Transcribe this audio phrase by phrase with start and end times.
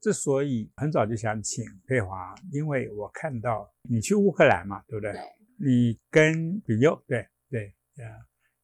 [0.00, 5.12] 我之所以很早就想请佩华，因为我看到你去乌克兰嘛，对不对？
[5.12, 5.20] 对
[5.58, 7.66] 你跟比佑，对对，
[7.98, 8.04] 呃，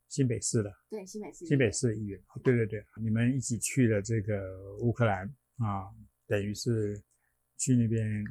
[0.09, 5.27] 新北市的对，新北市新北市的议员，对对对，你们一起去了这个乌克兰
[5.59, 5.93] 啊，
[6.27, 6.99] 等于是
[7.59, 8.25] 去那边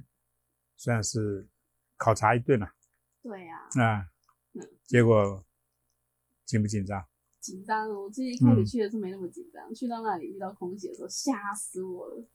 [0.78, 1.48] 算是
[1.98, 2.68] 考察一顿了
[3.22, 4.02] 对呀、啊
[4.54, 5.46] 嗯，结果
[6.46, 7.06] 紧不紧张？
[7.40, 8.06] 紧张哦！
[8.06, 12.28] 我其实一开始嗯去的时候没那么紧张，去到那里遇到空姐的时候，吓死我了，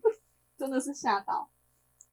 [0.58, 1.50] 真的是吓到。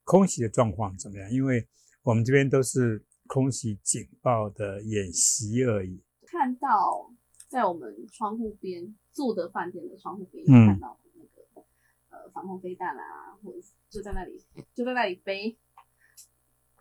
[0.03, 1.29] 空袭的状况怎么样？
[1.31, 1.67] 因为
[2.03, 6.03] 我们这边都是空袭警报的演习而已。
[6.25, 7.11] 看到
[7.47, 11.65] 在我们窗户边住的饭店的窗户边，看到那个、
[12.09, 14.43] 呃防空飞弹啊，或者就在那里
[14.73, 15.57] 就在那里飞，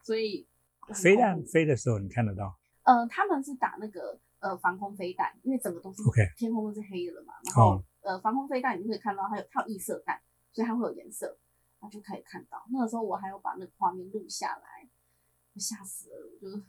[0.02, 0.46] 所以
[0.94, 10.18] 飞弹飞的时候你看得到呃，他们是打那个呃防空飞弹，因为整个都是 OK 天空都是黑的了嘛，然后、哦呃防空飞弹你就可以看到它有它有异色弹，
[10.52, 11.38] 所以它会有颜色，
[11.80, 12.66] 那就可以看到。
[12.70, 14.88] 那个时候我还有把那个画面录下来，
[15.54, 16.62] 我吓死了，我就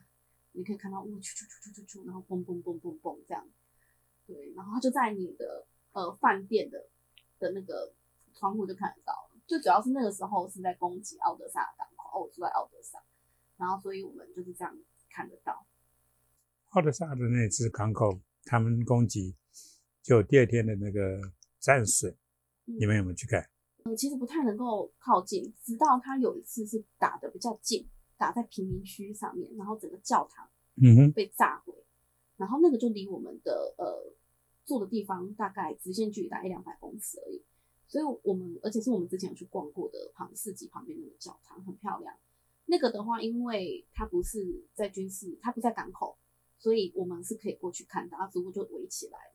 [0.51, 3.47] 你可以看到呜啾啾啾啾啾啾，然后嘣嘣嘣嘣嘣这样，
[4.25, 6.87] 对，然后它就在你的呃饭店的
[7.39, 7.93] 的那个
[8.33, 9.39] 窗户就看得到了。
[9.47, 13.01] 最主要是那个时候是在攻击奥德萨的港口，哦，我住在奥德萨，
[13.57, 14.77] 然后所以我们就是这样
[15.09, 15.65] 看得到。
[16.69, 19.35] 奥德萨的那次港口，他们攻击，
[20.03, 22.15] 就第二天的那个战损，
[22.65, 23.49] 你们有没有去看？
[23.85, 31.73] 嗯，其实不太能够靠近，直到他有一次是打的比较近，打在贫民区上面，然后整个教堂嗯哼，被炸毁，
[32.37, 34.13] 然后那个就离我们的呃
[34.65, 37.43] 住的地方大概直线距离大概一两百公尺而已，
[37.87, 42.15] 所以我们而且是我们之前有去逛过的旁市集旁边那个教堂，很漂亮。
[42.65, 46.17] 那个的话，因为它不是在军事，它不在港口，
[46.59, 49.28] 所以我们是可以过去看的，它只不过就围起来了。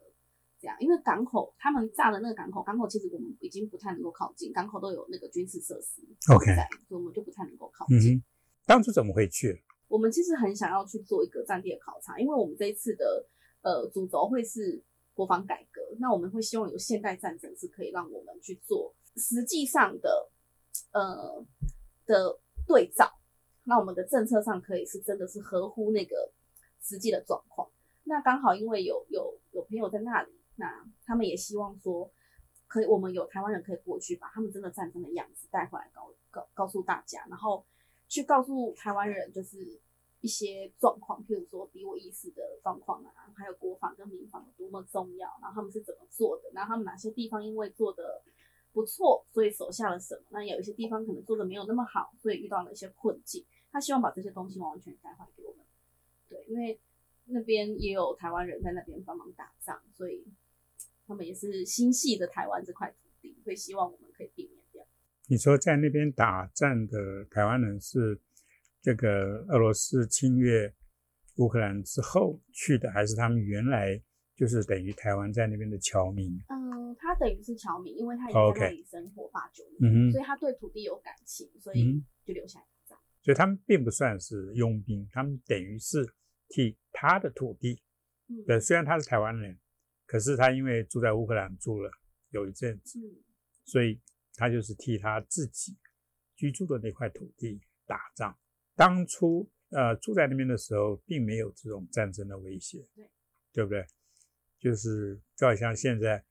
[0.65, 6.01] 这样，因为港口他们炸的那个港口，港口其实我们已经不太能够靠近，港口都有那个军事设施
[6.33, 6.47] OK，
[6.89, 8.17] 所以我们就不太能够靠嗯近。
[8.19, 8.23] 哼，
[8.65, 9.63] 当初怎么会去？
[9.89, 13.27] 我们其实很想要去做一个战地的考察，因为我们这一次的
[13.61, 14.83] 呃主轴会是
[15.13, 20.31] 国防改革，那我们会希望有现代战争是可以让我们去做实际上的
[20.93, 21.45] 呃
[22.07, 23.13] 的对照，
[23.65, 26.33] 那我们的政策上可以是真的是合乎那个
[26.83, 27.69] 实际的状况。
[28.05, 32.11] 那刚好因为有有有朋友在那里，那他们也希望说，
[32.67, 37.65] 可以我们有台湾人可以过去，把他们真的战争的样子带回来告告告诉大家，然后
[38.09, 39.81] 去告诉台湾人就是
[40.21, 48.23] 一些状况，譬如说敌我意识的状况啊，还有国防跟民防有多么重要，然后他们是怎么做的，然后他们哪些地方因为做的
[48.73, 53.45] 不错，所以守下了什么，那有一些地方可能做的没有那么好，所以遇到了一些困境。
[53.71, 55.65] 他希望把这些东西完全带回来给我们，
[56.29, 56.81] 对，因为
[57.27, 60.25] 那边也有台湾人在那边帮忙打仗，所以
[61.07, 64.87] 他们也是心系着台湾这块土地，所以希望我们可以避免掉。
[65.29, 68.21] 你说在那边打战的台湾人是
[68.83, 70.75] 这个俄罗斯侵略
[71.37, 74.01] 乌克兰之后去的，还是他们原来
[74.37, 76.39] 就是等于台湾在那边的侨民？
[76.49, 82.99] 嗯，他等于是侨民，因为他已经在那里生活八九年，所以他对土地有感情，所以嗯就留下来打仗。
[83.23, 86.07] 所以他们并不算是佣兵，他们等于是
[86.49, 87.81] 替他的土地。
[88.29, 89.59] 嗯对，虽然他是台湾人，
[90.07, 91.91] 可是他因为住在乌克兰住了
[92.31, 93.23] 有一阵子，嗯
[93.65, 93.99] 所以
[94.35, 95.77] 他就是替他自己
[96.37, 98.37] 居住的那块土地打仗。
[98.77, 103.09] 当初呃住在那边的时候，并没有这种战争的威胁，对
[103.53, 103.87] 对不对？
[104.59, 106.25] 就是就好像现在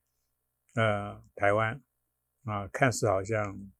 [0.75, 1.81] 呃台湾
[2.43, 3.71] 啊，看似好像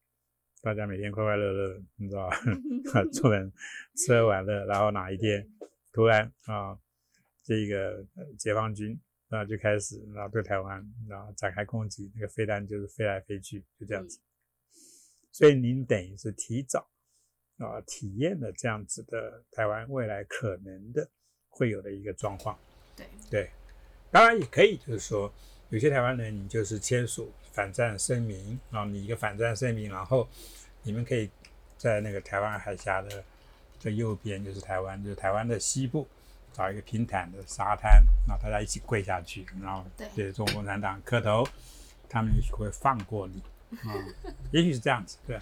[0.61, 2.37] 大家每天快快乐乐，你知道 吧？
[3.13, 3.51] 出门
[3.95, 5.47] 吃喝玩乐，然后哪一天
[5.91, 6.79] 突然啊，
[7.43, 8.99] 这个呃解放军
[9.33, 14.19] 啊就开始然后对台湾然后展开攻击，那个飞弹就是飞来飞去，就这样子。
[15.31, 16.87] 所以您等于是提早
[17.57, 21.09] 啊体验了这样子的台湾未来可能的
[21.49, 22.57] 会有的一个状况。
[22.95, 23.49] 对，对，
[24.11, 25.33] 当然也可以，就是说
[25.69, 30.27] 有些台湾人你就是签署反战声明啊，你一个反战声明，然后
[30.83, 31.29] 你们可以
[31.77, 33.23] 在那个台湾海峡的
[33.79, 36.07] 这右边就是台湾，就是台湾的西部
[36.53, 40.07] 找一个平坦的沙滩，然后大家一起跪下去，然后对。
[40.15, 41.45] 对中国共产党磕头，
[42.07, 43.41] 他们也许会放过你。
[43.89, 43.91] 啊，
[44.51, 45.39] 也许是这样子，对。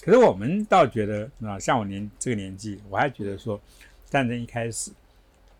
[0.00, 3.60] 可是我们倒觉得啊，像我年这个年纪，我还觉得说，
[4.08, 4.92] 战争一开始，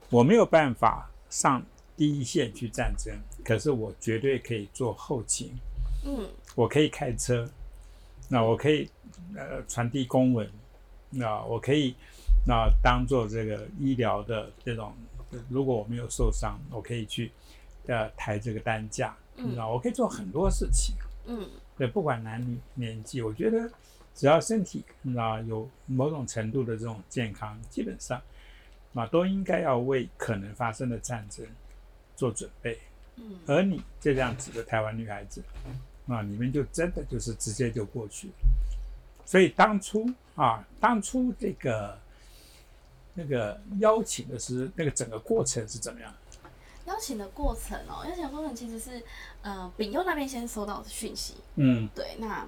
[0.09, 1.63] 我没有办法上
[1.97, 3.13] 第一线去战争，
[3.45, 5.53] 可是我绝对可以做后勤，
[6.07, 6.29] 嗯。
[6.55, 7.49] 我可以开车，
[8.29, 8.89] 那我可以
[9.37, 10.49] 呃传递公文，
[11.11, 11.95] 那我可以
[12.47, 14.93] 那当做这个医疗的这种，
[15.49, 17.31] 如果我没有受伤，我可以去
[17.87, 20.95] 呃抬这个担架，嗯那我可以做很多事情。
[21.27, 23.71] 嗯对，不管男女年纪，我觉得
[24.15, 24.85] 只要身体
[25.17, 28.21] 啊有某种程度的这种健康，基本上
[28.95, 31.47] 啊都应该要为可能发生的战争
[32.17, 32.79] 做准备。
[33.17, 35.43] 嗯而你这样子的台湾女孩子，
[36.09, 38.35] 啊，你们就真的就是直接就过去了。
[39.27, 41.97] 所以当初啊，当初这个
[43.21, 46.11] 那个邀请的是那个整个过程是怎么样？
[46.87, 49.03] 邀请的过程哦，邀请的过程其实是
[49.43, 51.89] 呃丙佑那边先收到讯息，嗯。
[51.95, 52.47] 对，那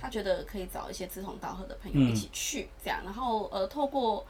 [0.00, 4.24] 他觉得可以找一些志同道合的朋友嗯一起去，这样，然后呃，透过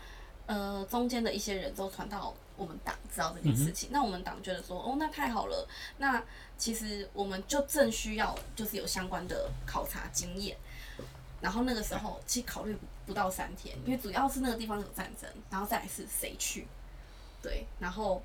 [0.46, 5.68] 呃中间的一些人之后传到我们党知道这件事情，那我们党觉得说，哦，那太好了，
[5.98, 6.22] 那
[6.58, 10.56] 其实我们就正需要就是有相关的考察经验，
[11.46, 12.76] 然后那个时候其实考虑
[13.06, 16.66] 不到三天，因为主要是那个地方有战争，然后再来是谁去，
[17.40, 18.20] 对，然后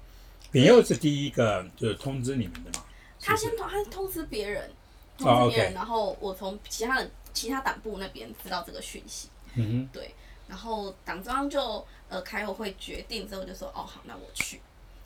[0.52, 2.86] 丙佑是第一个就是通知你们的嘛？
[3.22, 4.72] 他先通他通知别人，
[5.20, 10.16] 哦通知别人然后我从其他的其他党部那边知道这个讯息，嗯对，
[10.48, 14.60] 然后党中央就呃开了会决定之后就说哦好，那我去，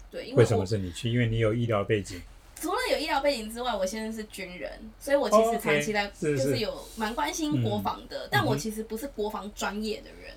[0.10, 1.12] 对，因为，为什么是你去？
[1.12, 2.22] 因为你有医疗背景。
[2.56, 6.38] 除了有医疗背景之外，我现在是军人，所以我其哦实长期在就是。
[6.38, 10.34] 是有蛮关心国防的，但我其实不是国防专业的人，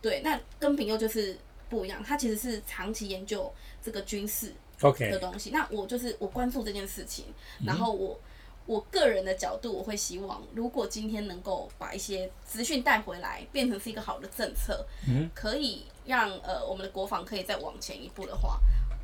[0.00, 1.38] 对，那跟平佑就是
[1.70, 3.50] 不一样，他其实是长期研究
[3.82, 5.50] 这个军事的东西。
[5.50, 7.26] 那我就是我关注这件事情，
[7.60, 8.20] 嗯然后我
[8.66, 18.60] 我个人的角度，我会希望，如果今天能够把一些资讯带回来，变成是一个好的政策，嗯可以让呃我们的国防可以再往前一步的话。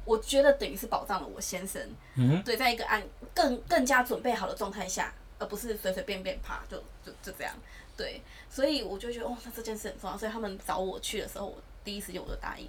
[0.08, 1.82] 我觉得等于是保障了我先生，
[2.14, 3.02] 嗯，对，在一个按
[3.34, 7.54] 更更加准备好的状态下，而不是随随便便啪就就就这样，
[7.94, 12.66] 对，所以我就觉得哦，那这件事很重要，所以他们找我去的时候，我第一时间我就答应，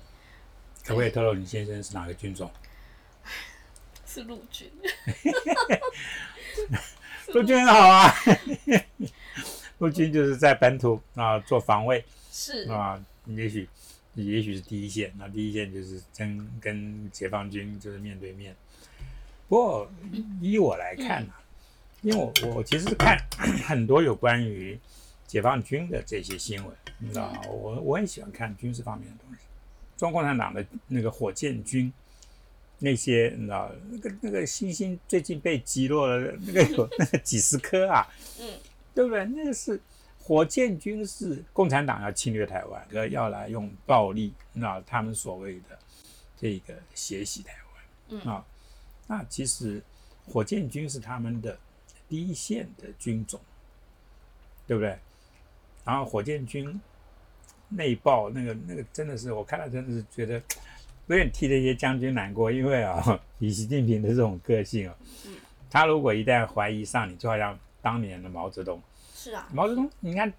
[0.86, 2.52] 可不可以透露你先生是哪个军种？
[4.06, 4.70] 是陆军，
[7.34, 8.14] 陆军很好啊，
[9.78, 12.04] 陆军就是在本土啊做防卫。
[12.32, 12.68] 是。
[12.70, 13.70] 啊，也许
[14.16, 18.56] 也许是第一线，那第一线就是真跟解放军就是面对面。
[19.48, 19.92] 不过
[20.42, 21.42] 依我来看啊，
[22.02, 23.18] 因为我我其实看
[23.66, 24.80] 很多有关于
[25.26, 27.42] 解放军的这些新闻，你知道吗？
[27.48, 29.42] 我我很喜欢看军事方面的东西。
[29.98, 31.92] 中国共产党的那个火箭军，
[32.78, 38.08] 那些你知道，那个那个星星最近被击落了，那个有那个几十颗啊，
[38.40, 38.48] 嗯，
[38.94, 39.26] 对不对？
[39.26, 39.80] 那个是
[40.30, 45.80] 火箭军是共产党要侵略台湾，呃，要来用暴力，那他们所谓的
[46.38, 48.46] 这个血洗台湾，嗯啊，
[49.08, 49.82] 那其实
[50.28, 51.58] 火箭军是他们的
[52.08, 53.42] 第一线的军种，
[54.68, 54.96] 对不对？
[55.84, 56.80] 然后火箭军
[57.70, 60.36] 内爆那个那个真的是我看了真的是觉得
[61.08, 65.34] 有点替这些将军难过，因为啊，以习近平的这种个性啊，嗯
[65.72, 68.80] 他如果一旦怀疑上你，就好像当年的毛泽东，
[69.22, 70.32] 是啊，毛泽东你看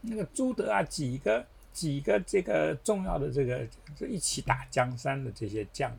[0.00, 5.98] 那个朱德啊，几个几个这个重要的这个这一起打江山的这些将领，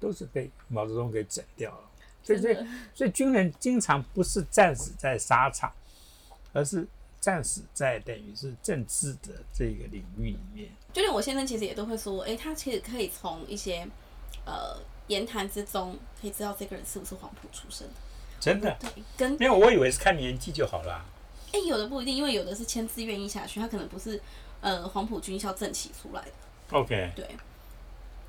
[0.00, 1.90] 都是被毛泽东给整掉了。
[2.22, 2.56] 所以，所以
[2.94, 5.70] 所以军人经常不是战死在沙场，
[6.54, 6.86] 而是
[7.20, 10.70] 战死在等于是政治的这个领域里面。
[10.94, 13.86] 就连我先生其实也都会说，哎，他其实可以从一些
[14.46, 17.94] 呃言谈之中可以知道这个人是不是黄埔出身的。
[18.40, 21.04] 真的，对，跟因为我以为是看年纪就好了。
[21.50, 24.20] 啊诶有的不一定，因为有的是签字愿意下去，他可能不是
[24.60, 26.30] 呃黄埔军校正起出来的。
[26.70, 27.26] OK，对，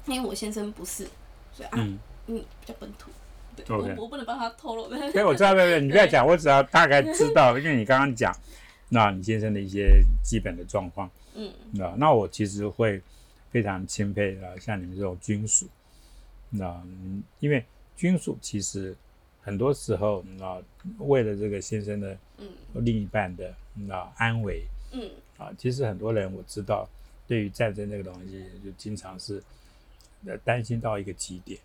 [0.08, 1.08] 因为我先生不是，
[1.54, 3.10] 所以啊，嗯，嗯，比较本土。
[3.54, 5.82] 对我我不能帮他透露，所以 我知道，对不对？
[5.82, 8.34] 你不要讲，我只要大概知道，因为你刚刚讲，
[8.90, 11.10] 那你先生的一些基本的状况。
[11.36, 13.02] 嗯那那我其实会
[13.52, 15.68] 非常钦佩啊，像你们这种军属，
[16.50, 17.64] 那嗯因为
[17.98, 18.96] 军属其实
[19.42, 20.62] 很多时候，那
[21.00, 22.48] 为了这个先生的嗯。
[22.76, 24.64] 另一半的那安危。
[24.92, 25.10] 嗯。
[25.38, 26.88] 啊，其实很多人我知道，
[27.28, 29.44] 对于战争这个东西，就经常是
[30.26, 31.60] 呃担心到一个极点，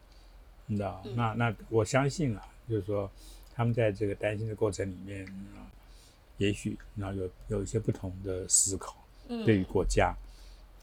[0.67, 1.03] 你知道？
[1.05, 1.15] 嗯。
[1.15, 3.11] 那那我相信啊，就是说
[3.55, 5.71] 他们在这个担心的过程里面啊，
[6.39, 8.97] 也许然后有有一些不同的思考。
[9.29, 10.15] 嗯，对于国家，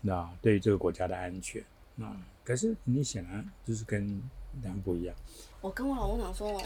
[0.02, 1.64] 那对于这个国家的安全，
[1.96, 4.22] 那可是你显然就是跟
[4.62, 5.16] 人不一样，
[5.64, 6.62] 我跟我老公讲说，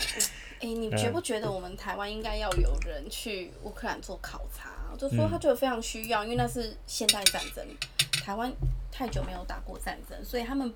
[0.60, 4.72] 哎、你嗯觉不觉得我们台湾应该要有人去乌克兰做考察？
[4.92, 7.64] 我就说他觉得非常需要，因为那是现代战争，
[8.24, 8.52] 台湾
[8.92, 10.74] 太久没有打过战争，所以他们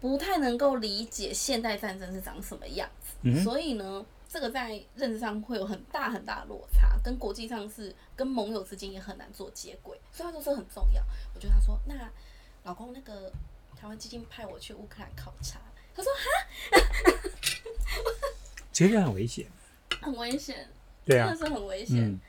[0.00, 3.14] 不太能够理解现代战争是长什么样子。
[3.22, 11.00] 嗯所以呢，这个在认知上会有很大很大的落差，跟国际上是跟盟友之间也很难做接轨，所以他就说很重要。
[11.32, 11.94] 我就跟他说，那
[12.64, 13.30] 老公那个
[13.76, 15.60] 台湾基金派我去乌克兰考察，
[15.98, 16.28] 他说哈
[18.72, 19.44] 其实很危险。
[20.00, 20.68] 很危险。
[21.04, 21.96] 对啊真的，是很危险。
[21.98, 22.20] 嗯，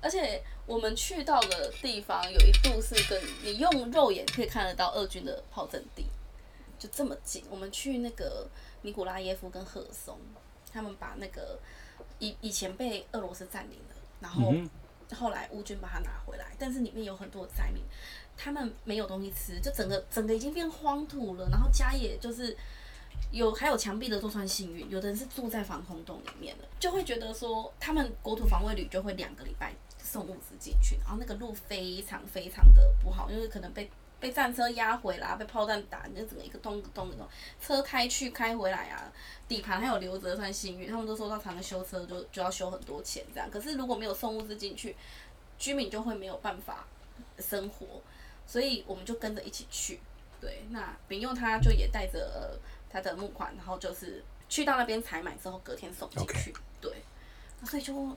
[0.00, 6.04] 而且我们去到的地方有一度是跟你用肉眼可以看得到俄军的炮阵地，
[6.78, 7.42] 就这么近。
[7.50, 8.46] 我们去那个
[8.82, 10.16] 尼古拉耶夫跟赫尔松，
[10.72, 11.58] 他们把那个
[12.20, 14.70] 以以前被俄罗斯占领的，然后嗯
[15.12, 17.82] 后来乌军把它拿回来，但是里面有很多的灾民，
[18.36, 22.56] 他们没有东西吃，就整个整个已经变荒土了，然后家也就是。
[23.30, 37.28] 有还有墙壁的都算幸运，有的人是住在防空洞里面的，就会觉得说他们国土防卫旅就会两个礼拜送物资进去，然后那个路非常非常的不好，因为可能被被战车压回啦，被炮弹打，你就整个一个洞一个洞一个洞，
[37.60, 39.12] 车开去开回来啊，
[39.46, 44.96] 底盘还有留着算幸运，他们都说到常常修车就就要修很多钱这样，可是如果没有送物资进去，
[45.58, 46.86] 居民就会没有办法
[47.38, 48.00] 生活，
[48.46, 50.00] 所以我们就跟着一起去。
[50.38, 52.58] 对，那丙佑他就也带着、
[52.96, 56.54] 他的募款，然后就是去到那边采买之后，隔天送进去。
[56.80, 56.90] 对，
[57.64, 58.16] 所以就哇，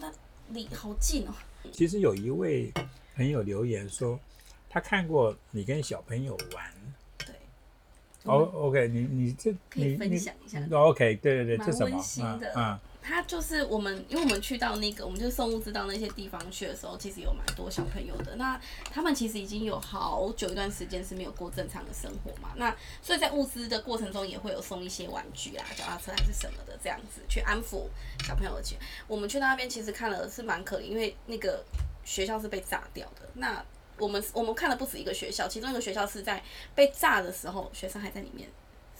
[0.00, 0.12] 那
[0.48, 1.32] 离好近哦。
[1.72, 2.72] 其实有一位
[3.14, 4.18] 朋友留言说，
[4.68, 6.72] 他看过你跟小朋友玩。
[7.18, 7.28] 对，
[8.24, 18.34] 哦、o k 你你这可以分你你享一下哦 OK，对对对，这什么温馨的啊啊他就是我们，因为我们去到那个，我们就送物资到那些地方去的时候，其实有蛮多小朋友的。
[18.34, 18.60] 那
[18.92, 22.50] 他们其实已经有好久一段时间是没有过正常的生活嘛。
[22.56, 27.84] 那所以在物资的过程中，也会有送一些玩具啊、脚踏车还是什么的，这样子去安抚
[28.26, 28.76] 小朋友的情。
[29.06, 31.64] 我们去到那边其实看了是蛮可怜，因为那个
[32.04, 33.28] 学校是被炸掉的。
[33.34, 33.64] 那
[33.98, 36.42] 我们我们看了不止一个学校，其中一个学校是在
[36.74, 38.48] 被炸的时候，学生还在里面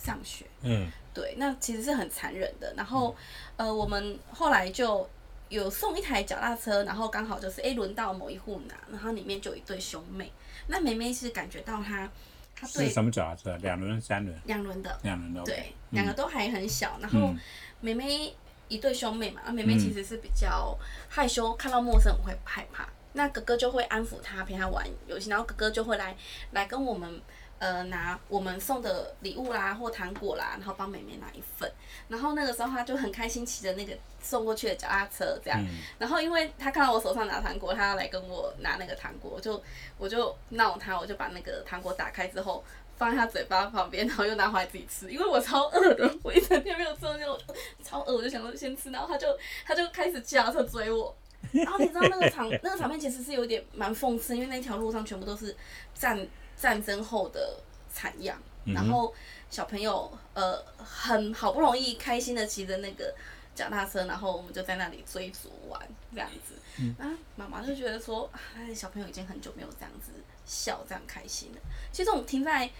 [0.01, 0.47] 上学。
[0.63, 2.75] 嗯对，那其实是很残忍的。
[2.77, 3.17] 然后，
[3.57, 5.09] 呃，我们后来就
[5.49, 10.31] 有送一台脚踏车，然后刚好就是诶轮到某一户拿，然后里面就有一对兄妹。
[10.67, 12.07] 那梅梅是感觉到她，
[12.55, 13.57] 她对是什么脚踏车？
[13.63, 15.43] 两轮、三轮、两轮的，两轮的。
[15.45, 16.99] 对，两个都还很小。
[17.01, 17.39] 然后嗯
[17.81, 18.35] 梅梅
[18.69, 20.77] 一对兄妹嘛，啊，梅梅嗯其实是比较
[21.09, 22.87] 害羞，看到陌生人会害怕。
[23.15, 26.15] 那哥哥就会安抚她，陪她玩游戏，然后哥哥就会来
[26.51, 27.19] 来跟我们
[27.59, 31.71] 呃拿我们送的礼物啦或糖果啦，然后帮妹妹拿一份。
[32.09, 35.61] 然后那个时候她就很开心骑着那个送过去的脚踏车这样。
[35.63, 39.63] 嗯然后因为她看到我手上拿糖果，她要来跟我拿那个糖果，我就
[39.99, 42.65] 我就闹她，我就把那个糖果打开之后
[42.97, 47.39] 放在他嘴巴旁边，然后又拿回来自己吃，因为我超饿的，我一整天没有吃东西，我
[47.83, 49.29] 超饿，我就想说先吃，然后他就
[49.67, 51.15] 他就开始骑脚踏车追我。
[51.53, 55.55] 然后你知道那个场那个场面其实是有点蛮讽刺，因为那条路上全部都是
[55.95, 56.19] 战
[56.57, 57.61] 战争后的
[57.93, 59.15] 惨样，然后
[59.51, 63.15] 小朋友呃很好不容易开心的骑着那个
[63.55, 65.81] 脚踏车，然后我们就在那里追逐玩
[66.13, 66.55] 这样子。
[66.99, 70.13] 啊，妈妈就觉得说，哎，小朋友已经很久没有这样子
[70.45, 71.59] 笑，这样开心了。
[71.93, 72.71] 其实我们听在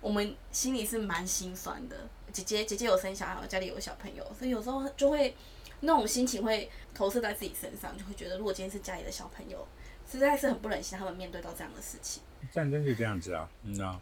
[0.00, 1.96] 我们心里是蛮心酸的。
[2.32, 5.36] 姐姐姐姐有生小孩，我家里有小朋友，所以有时候就会
[5.80, 9.66] 那种心情会投射在自己身上，就会觉得如果今天是家里的小朋友，
[10.10, 12.22] 实在是很不忍心他们面对到这样的事情。
[12.52, 14.00] 战争就这样子啊，你知道。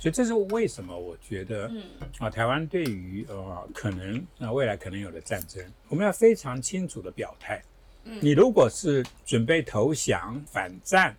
[0.00, 1.82] 所以这是为什么我觉得嗯
[2.18, 7.62] 啊，台湾对于呃可能啊未来可能有的战争，我们要非常清楚的表态。
[8.04, 11.14] 嗯你如果是准备投降反战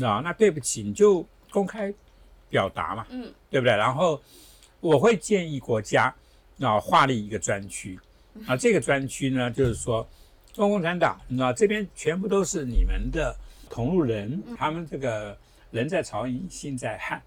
[0.00, 1.92] 啊，那对不起，你就公开
[2.48, 3.76] 表达嘛，嗯对不对？
[3.76, 4.18] 然后
[4.80, 6.14] 我会建议国家
[6.60, 7.98] 啊划立一个专区
[8.46, 10.08] 啊，这个专区呢就是说，
[10.52, 13.36] 中国共产党那这边全部都是你们的
[13.68, 15.36] 同路人，他们这个
[15.70, 17.22] 人在朝营心在汉。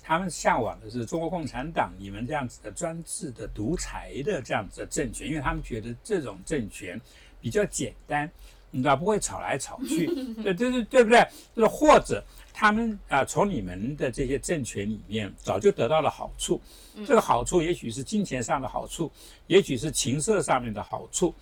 [0.00, 6.98] 他们向往的是中国共产党你们这样子的专制的独裁的这样子的政权，因为他们觉得这种政权
[7.42, 8.30] 比较简单，
[8.70, 10.06] 你知道不会吵来吵去，
[10.42, 11.28] 对对对对不对？
[11.54, 12.24] 就是或者
[12.54, 16.58] 他们啊、从你们的这些政权里面早就得到了好处，
[17.06, 19.12] 这个好处也许是金钱上的好处，
[19.46, 21.34] 也许是情色上面的好处。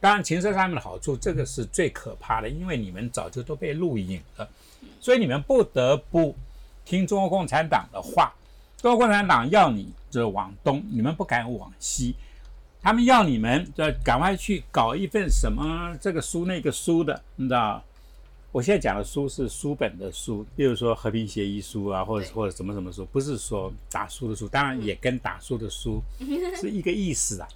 [0.00, 4.48] 当然，情色上面的好处，这个是最可怕的，因为你们早就都被录影了，
[5.00, 6.36] 所以你们不得不
[6.84, 8.32] 听中国共产党的话。
[8.76, 12.14] 中国共产党要你这往东，你们不敢往西，
[12.80, 17.82] 他们要你们这赶快去搞一份什么这个书那个书的，你知道？
[18.50, 26.00] 我现在讲的书是书本的书，例如说和平协议书啊，或者或者什么什么书，不是说打书的书，当然也跟打书的书
[26.58, 27.48] 是一个意思啊。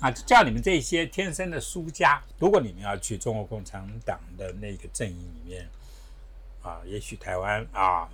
[0.00, 5.68] 啊，叫你们这些天生的输家，如果你们要去中国共产党的那个阵营里面，
[6.62, 8.08] 啊，也许台湾啊，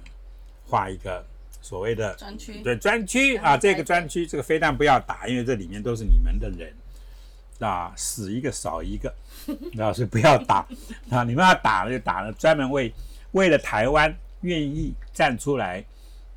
[0.67, 1.25] 画一个
[1.61, 2.63] 所谓的专区。
[2.63, 6.73] 对专区啊，这个专区这个非但不要打，因为这里面都是你们的人。
[7.61, 9.15] 啊，死一个少一个，
[9.79, 10.67] 啊，所以不要打。
[11.09, 12.93] 啊，你们要打了就打了，专门为
[13.31, 15.83] 为了台湾愿意站出来，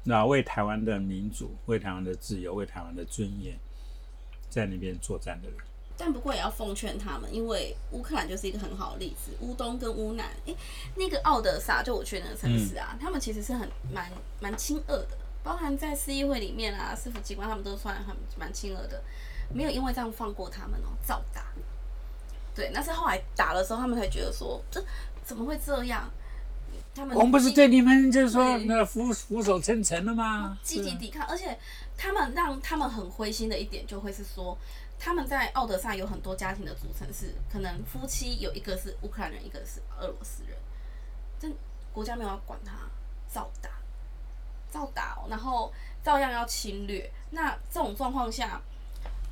[0.04, 3.58] 那为台湾的民主、为台湾的自由、为台湾的尊严，
[4.58, 5.58] 在那边作战的人。
[6.00, 9.32] 但不过也要奉劝他们，因为乌克兰就是一个很好的例子。
[9.40, 10.56] 乌东跟乌南，诶，
[10.96, 19.02] 那个奥德萨就我去那个城市啊，他们其实是很蛮蛮亲俄的，包含在市议会里面啊，市府机关他们都算很蛮亲俄的，
[19.52, 21.46] 没有因为这样放过他们哦，照打。
[22.54, 24.84] 对，那是后来打的时候，他们才觉得说，这
[25.24, 26.08] 怎么会这样？
[26.98, 30.58] 他们我们不是对你们就是说那俯俯首称臣了吗？
[30.64, 31.56] 积极抵抗，而且
[31.96, 34.58] 他们让他们很灰心的一点就会是说，
[34.98, 40.58] 他们在奥德萨有很多家庭的组成是，可能夫妻有一个是乌克兰人，一个是俄罗斯人，
[41.40, 41.54] 但
[41.94, 42.74] 国家没有要管他，
[43.32, 43.70] 照打，
[44.72, 45.72] 照打、哦，然后
[46.04, 47.10] 照样要侵略。
[47.30, 48.60] 那这种状况下，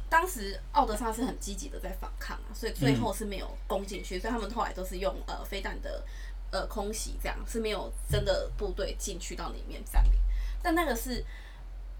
[0.09, 6.03] 当时奥德萨是很积极的在反抗啊，所以最后是没有攻进去，所以他们后来都是用呃飞弹的
[6.51, 10.13] 呃空袭，这样是没有真的部队进去到里面占领。
[10.61, 11.23] 但那个是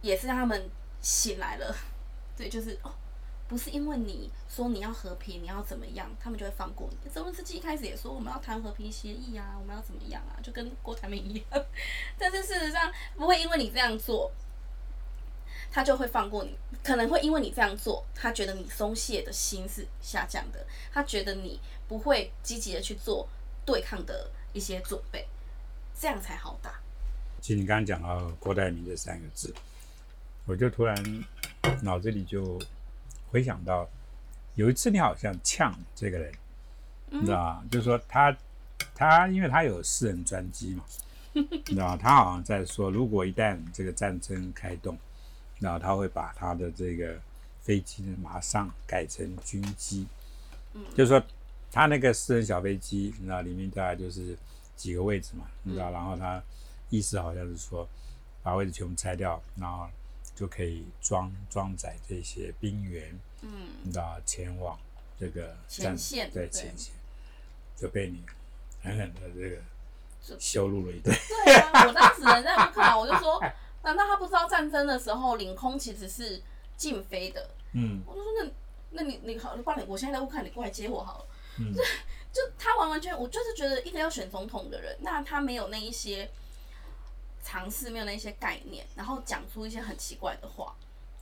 [0.01, 0.69] 也是让他们
[1.01, 1.75] 醒来了，
[2.35, 2.91] 对，就是哦，
[3.47, 7.09] 不是因为你说你要和平，你要怎么样，他们就会放过你。
[7.09, 11.65] 泽伦斯基一开始也说我们要谈和平协议啊，我们要怎么样啊，就跟郭台铭一样。
[12.17, 14.31] 但是事实上不会因为你这样做，
[15.71, 16.57] 他就会放过你。
[16.83, 23.27] 可能会因为你这样做，他觉得你松懈的心是下降的，他觉得你不会积极的去做
[23.65, 25.27] 对抗的一些准备，
[25.99, 26.71] 这样才好打。
[27.41, 29.53] 其实你刚刚讲到郭台铭这三个字，
[30.45, 31.23] 我就突然
[31.81, 32.59] 脑子里就
[33.29, 33.87] 回想到，
[34.55, 36.31] 有一次你好像呛这个人，
[37.09, 37.63] 你知道吗？
[37.69, 38.35] 就是说他
[38.93, 40.83] 他因为他有私人专机嘛，
[41.33, 41.97] 你知道吗？
[41.97, 44.97] 他好像在说，如果一旦这个战争开动，
[45.59, 47.15] 然后他会把他的这个
[47.61, 50.07] 飞机呢马上改成军机，
[50.95, 51.21] 就是说
[51.75, 54.33] 他那个私人小飞机，你知道里面大概就是
[54.77, 56.41] 几个位置嘛，你知道，然后他
[56.89, 57.85] 意思好像是说
[58.41, 59.85] 把位置全部拆掉，然后
[60.33, 64.79] 就可以装装载这些兵员，嗯，你知道前往
[65.19, 66.93] 这个战前线对对前线，
[67.75, 68.23] 就被你
[68.81, 69.57] 狠狠的这个
[70.23, 71.13] 就羞辱了一顿。
[71.45, 73.37] 对啊，我当时人在乌克兰，我就说，
[73.83, 76.41] 难道他不知道战争的时候领空其实是
[76.77, 77.49] 禁飞的？
[77.73, 78.49] 嗯我就说那
[78.91, 81.25] 那你你好，不然你我现在在乌克兰，你过来接我好了。
[81.57, 81.73] 嗯
[82.33, 86.29] 就他完完全，我就是觉得一个要选总统的人，那他没有那一些
[87.41, 90.75] 尝试，没有那一些概念，然后讲出一些很奇怪的话，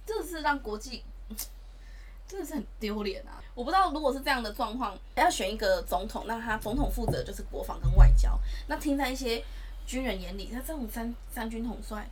[0.08, 1.04] 真的是让国际
[2.28, 3.38] 真的是很丢脸啊！
[3.54, 9.43] 我不知道如果是这样的状况，要选一个总统，那他总统负责就是国防跟外交，那听在一些
[9.86, 12.10] 军人眼里，他这种三三军统帅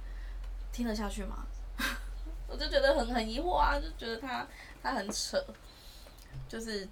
[0.72, 1.48] 听得下去吗？
[2.48, 4.46] 我就觉得很很疑惑啊，就觉得他
[4.84, 5.44] 他很扯，
[6.48, 6.88] 就是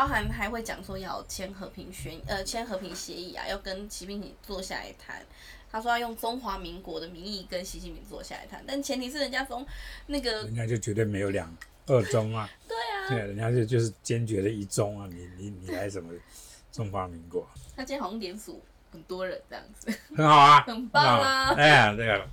[0.00, 5.22] 包含还会讲说要签和平宣呃签和平协议啊，要跟习近平坐下来谈。
[5.70, 9.62] 他说要用中华民国的名义跟习近平坐下来谈，但前提是人家中
[10.06, 16.14] 那个人家就绝对没有两二中啊， 对啊，对，人家就就是坚决的一中啊，你你你来什么
[16.72, 18.58] 中华民国，他今天好像连署
[18.90, 21.52] 很多人这样子，很好啊， 很棒啊。
[21.58, 22.26] 哎呀，这个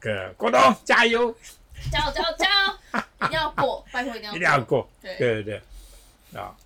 [0.00, 1.36] 这个郭董加油，
[1.92, 5.18] 加油加油加油，一定要过，拜托一定要 一定要过，对。
[5.18, 5.60] 对对
[6.32, 6.56] 对，啊，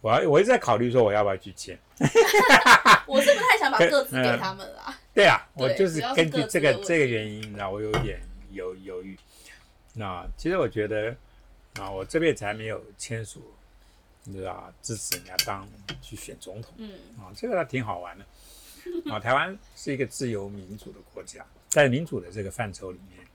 [0.00, 1.78] 我要我一直在考虑说我要不要去签，
[3.06, 4.98] 我是不太想把个子给他们啦。
[5.12, 8.20] 对啊，对我就是根据这个这个原因，那我有点
[8.52, 9.18] 犹犹豫。
[9.92, 11.14] 那其实我觉得
[11.78, 13.42] 啊，我这辈子还没有签署，
[14.24, 15.68] 你知道啊，支持人家当
[16.00, 18.24] 去选总统嗯啊，这个挺好玩的。
[19.12, 23.26] 啊，台湾是一个自由民主的国家，在民主的这个范畴里面，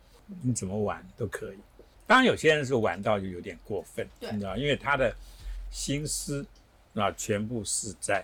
[0.41, 1.57] 你怎么玩都可以。
[2.07, 5.15] 当然，有些人是玩到就有点过分，对你知道，因为他的
[5.75, 6.45] 心思
[6.93, 8.23] 啊，全部是在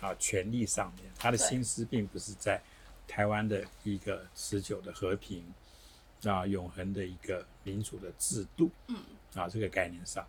[0.00, 2.62] 啊权力上面，他的心思并不是在
[3.08, 5.44] 台湾的一个持久的和平
[6.22, 8.96] 啊、永恒的一个民主的制度，嗯，
[9.34, 10.24] 啊这个概念上，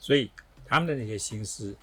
[0.00, 0.28] 所以
[0.64, 1.76] 他们的那些心思，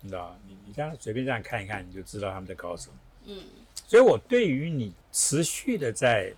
[0.00, 2.94] 你知道，你你这样随便这样看一看，你就知道他们在搞什么。
[3.26, 3.44] 嗯，
[3.86, 6.34] 所以我对于你持续的在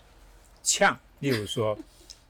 [0.63, 1.77] 呛，例如说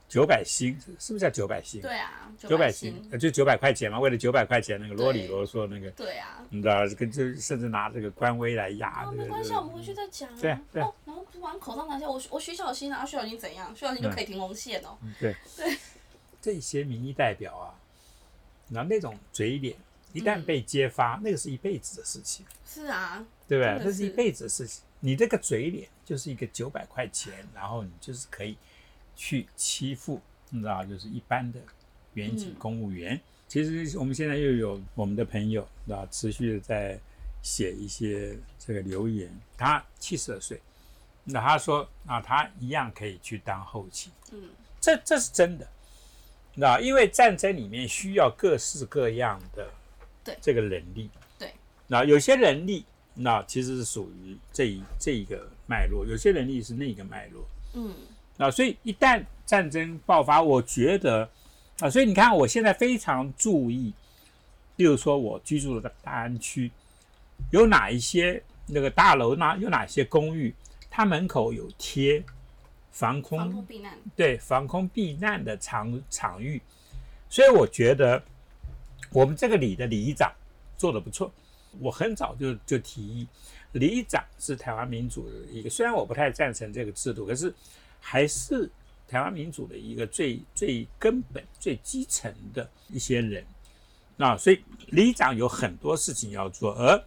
[0.09, 1.81] 九百星，是不是叫九百星？
[1.81, 6.45] 对啊，九百星星，，呃就九百块钱嘛，为了九百块钱那个啰里对啰嗦那个，对啊。
[6.49, 10.39] 你知道，跟就甚至拿这个官威来压啊，没关系，我们回去再讲啊。
[10.41, 13.75] 对对哦，然后把口罩拿下，我我徐小新啊，徐小新怎样？
[13.75, 14.97] 徐小新就可以停红线哦。
[15.03, 15.77] 嗯对 对，
[16.41, 17.75] 这些民意代表啊，
[18.71, 19.77] 然后那种嘴脸，
[20.13, 23.83] 一旦嗯被揭发，那个是一辈子的事情，是啊，对不对？
[23.85, 24.85] 那是一辈子的事情。
[25.01, 28.57] 你这个嘴脸就是一个九百块钱，然后你就是可以
[29.17, 31.59] 去欺负，你知道，就是一般的
[32.15, 33.21] 远景嗯公务员。
[33.49, 36.99] 其实我们现在又有我们的朋友，啊，持续的在
[37.43, 39.33] 写一些这个留言。
[39.57, 40.61] 他七十二岁，
[41.25, 44.13] 那他说啊，他一样可以去当后勤。
[44.33, 44.51] 嗯，
[44.81, 45.67] 这这是真的
[46.55, 49.69] 那因为战争里面需要各式各样的
[50.25, 51.53] 对这个能力，对，
[51.87, 57.47] 那有些能力那其实是属于这一这一个脉络，有些能力是那个脉络。
[57.75, 57.95] 嗯
[58.39, 61.29] 啊，所以一旦战争爆发，我觉得
[61.81, 63.93] 啊，所以你看，我现在非常注意，
[64.77, 66.71] 例如说我居住的大安区
[67.51, 69.57] 有哪一些那个大楼呢？
[69.59, 70.55] 有哪些公寓，
[70.91, 72.23] 它门口有贴
[72.91, 76.61] 防空防空避难，对防空避难的场场域，
[77.29, 78.23] 所以我觉得
[79.13, 80.33] 我们这个里的里长
[80.77, 81.33] 做的不错。
[81.79, 83.29] 我很早就就提议，
[83.73, 87.55] 里长是台湾民主的一个，虽然我不太赞成这个制度，可是
[88.09, 88.71] 还是
[89.09, 93.45] 台湾民主的一个最最根本、最基层的一些人。
[94.17, 97.05] 那所以里长有很多事情要做，而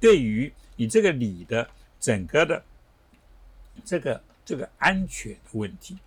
[0.00, 1.68] 对于你这个里的
[2.00, 2.64] 整个的
[3.84, 5.98] 这个这个安全的问题，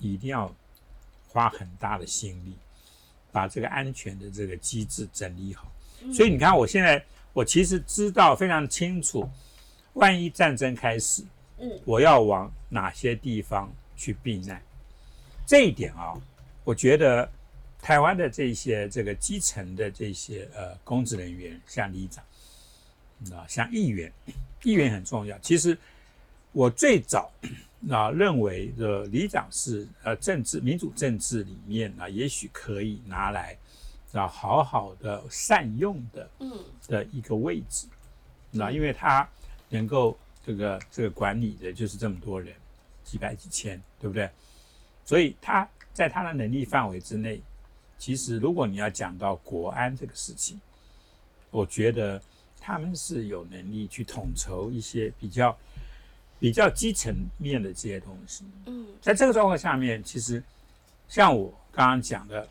[0.00, 0.52] 一定要
[1.28, 2.54] 花很大的心力，
[3.30, 5.70] 把这个安全的这个机制整理好。
[6.12, 7.00] 所以你看，我现在
[7.32, 9.30] 我其实知道非常清楚，
[9.92, 11.22] 万一战争开始，
[11.58, 14.62] 嗯我要往哪些地方去避难。
[15.46, 16.14] 这一点啊，
[16.64, 17.30] 我觉得
[17.80, 22.24] 台湾的这些这个基层的这些呃公职人员，像里长，
[23.36, 24.12] 啊，像议员，
[24.62, 25.38] 议员很重要。
[25.38, 25.76] 其实
[26.52, 27.32] 我最早
[27.90, 33.56] 啊认为的里长是呃政治民主政治里面啊，也许可以拿来
[34.12, 36.64] 啊好好的善用的嗯。
[36.88, 37.86] 的一个位置，
[38.50, 39.28] 那因为他
[39.68, 42.54] 能够这个这个管理的就是这么多人，
[43.08, 44.28] 几百几千，对不对？
[45.06, 47.40] 所以他在他的能力范围之内，
[47.96, 50.60] 其实如果你要讲到国安这个事情，
[51.50, 52.20] 我觉得
[52.60, 55.56] 他们是有能力去统筹一些比较
[56.38, 58.44] 比较基层面的这些东西。
[58.66, 60.42] 嗯在这个状况下面，其实
[61.08, 62.46] 像我刚刚讲的，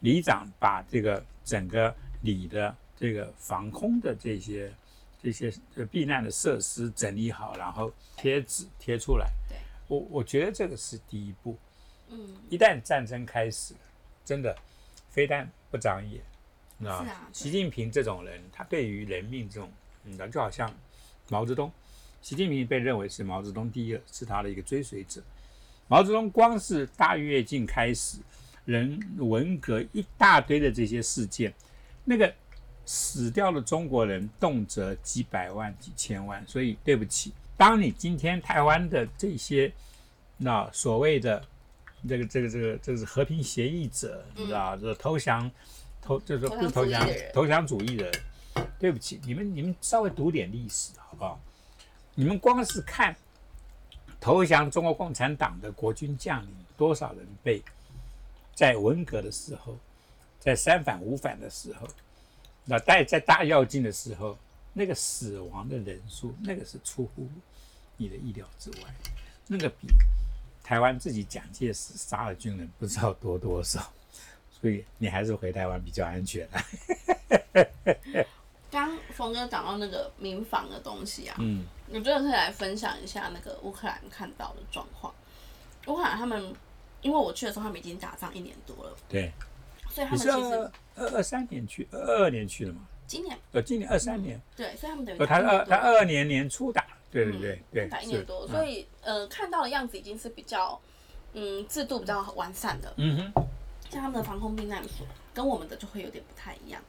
[0.00, 4.72] 里长把这个整个里的这个防空的这些
[5.20, 9.28] 这些呃避难的设施整理好，然后贴纸贴出来。
[9.88, 11.56] 对，我我觉得这个是第一步。
[12.10, 13.74] 嗯，一旦战争开始，
[14.24, 14.56] 真的
[15.10, 16.22] 非但不长眼，
[16.90, 19.70] 啊习近平这种人，他对于人命这种，
[20.04, 20.72] 嗯，就好像
[21.28, 21.70] 毛泽东，
[22.22, 25.22] 习近平被认为是毛泽东第二，是他的一个追随者。
[25.86, 28.18] 毛泽东光是大跃进开始，
[28.64, 31.52] 人文革一大堆的这些事件，
[32.04, 32.34] 那个
[32.86, 39.70] 死掉的中国人动辄几百万、几千万，所以对不起，当你今天台湾的这些
[40.36, 41.44] 那所谓的
[42.08, 45.50] 这个这个这个这个是和平协议者，你知道，这投降
[46.00, 48.12] 投就是不投降投降主义的
[48.78, 51.40] 对不起，你们你们稍微读点历史好不好？
[52.14, 53.14] 你们光是看
[54.20, 57.60] 投降中国共产党的国军将领多少人被
[58.54, 59.76] 在文革的时候，
[60.38, 61.88] 在三反五反的时候，
[62.64, 64.38] 那在在大跃进的时候，
[64.72, 67.28] 那个死亡的人数，那个是出乎
[67.98, 68.78] 你的意料之外，
[69.46, 69.88] 那个比
[70.64, 73.92] 台湾自己蒋介石杀了军人不知道多多少，
[74.50, 76.64] 所以你还是回台湾比较安全啊。
[78.70, 85.12] 刚峰哥讲到那个民防的东西啊，嗯，我觉得可以来分享一下那个乌克兰看到的状况。
[85.86, 86.54] 乌克兰他们，
[87.00, 89.32] 因为我去的时候，他们已经打仗一年多了，对，
[89.88, 92.80] 所以他们其实二二二三年去，二二年去的嘛？
[93.06, 100.80] 今年呃，今年二三年，对，所以他们等于呃，他二他二二年年初打，对对对对，是打一年多，所以呃看到的样子已经是比较
[101.32, 103.42] 嗯制度比较完善的，嗯哼，
[103.90, 106.82] 像他们的防空避难所跟我们的就会有点不太一样。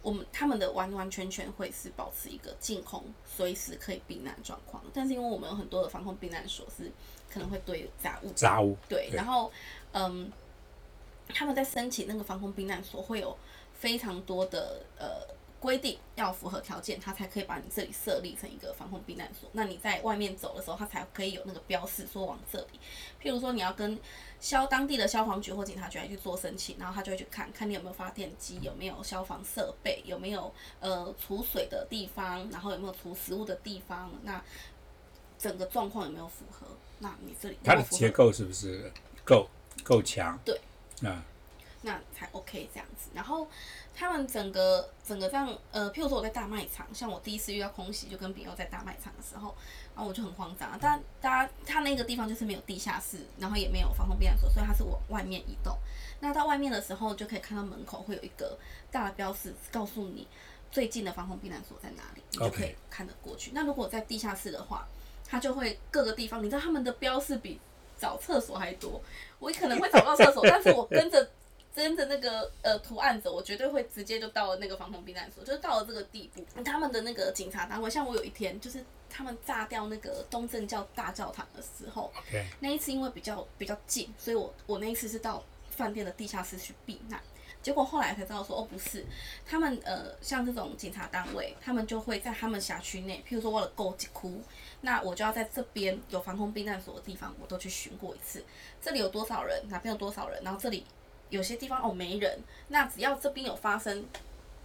[0.00, 4.82] 我们他们的完完全全会是保持一个净空，随时可以避难状况。
[4.94, 6.90] 但是因为我们有很多的防空避难所是
[7.28, 9.50] 可能会堆杂物，杂物，对，然后
[9.92, 10.30] 嗯，
[11.28, 13.36] 他们在申请那个防空避难所会有
[13.74, 19.48] 非常多的呃规定，要符合条件，他才可以把你这里设立成一个防空避难所。
[19.52, 22.78] 那你在外面走的时候，他才可以有那个标示说往这里。
[23.22, 23.98] 譬如说你要跟
[24.40, 34.42] 消当地的消防局或警察局来去做申请，然后他就会去看看你有没有发电机，有没有消防设备，有没有呃储水的地方，然后有没有储食物的地方，那
[35.38, 36.66] 整个状况有没有符合？
[37.00, 38.92] 那你这里它的结构是不是
[39.24, 39.48] 够
[39.84, 40.38] 够强？
[40.44, 40.60] 对，
[41.02, 41.24] 啊，
[41.82, 43.10] 那才 OK 这样子。
[43.14, 43.48] 然后
[43.94, 49.54] 他们整个整个这样，呃，譬如说我在大卖场，像我第一次遇到空袭，就跟朋友在大卖场的时候，
[49.94, 50.78] 然后我就很慌张。
[50.80, 55.76] 但大家他那个地方就是没有地下室，然后也没有防空避难所，所以它是往外面移动。
[56.20, 58.58] 那到外面的时候，就可以看到门口会有一个
[58.90, 60.26] 大的标示，告诉你
[60.70, 63.52] 最近的防空避难所在哪里，你就可以看得过去。
[63.54, 64.86] 那如果在地下室的话，
[65.26, 67.60] 它就会各个地方，你知道他们的标示比
[67.98, 69.00] 找厕所还多。
[69.38, 71.30] 我可能会找到厕所，但是我跟着
[71.78, 76.44] 跟着那个呃图案走，我绝对会直接就到了那个防空避难所，就是到了这个地步。
[76.64, 82.12] 他们的那个警察单位，像我有一天就是他们炸掉那个东正教大教堂的时候，
[82.58, 87.20] 那一次因为比较比较近，所以我我那一次是到饭店的地下室去避难。
[87.62, 89.04] 结果后来才知道说，哦不是，
[89.46, 94.40] 他们呃像这种警察单位，他们就会在他们辖区内，譬如说我的沟几窟，
[94.80, 98.44] 那我就要在这边有防空避难所的地方，我都去巡过一次。
[98.80, 100.84] 这里有多少人，哪边有多少人，然后这里
[101.30, 104.04] 有些地方哦没人，那只要这边有发生，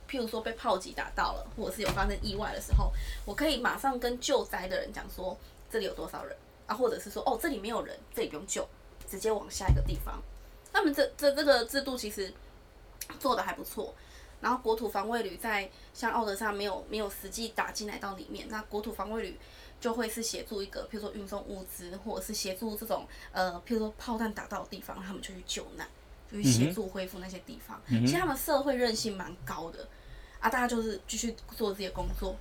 [0.09, 2.91] 譬如说被炮击打到了，或者是有发生意外的时候，
[3.25, 5.37] 我可以马上跟救灾的人讲说
[5.69, 6.35] 这里有多少人
[6.67, 8.67] 啊，或者是说哦这里没有人，这里不用救，
[9.09, 10.21] 直接往下一个地方。
[10.71, 12.33] 他们这这这个制度其实。
[13.19, 13.93] 做的还不错，
[14.39, 19.37] 然后国土防卫旅在像奥德萨没有没有实际打进来到里面，那国土防卫旅
[19.81, 25.85] 就会是协助一个，譬如说运送物资，或者是协助这种呃，譬如说炮弹打到的地方，他们就去救难，
[26.33, 27.79] 就去协助恢复那些地方。
[27.87, 29.87] 其实他们社会韧性蛮高的
[30.39, 32.35] 啊，大家就是继续做自己的工作，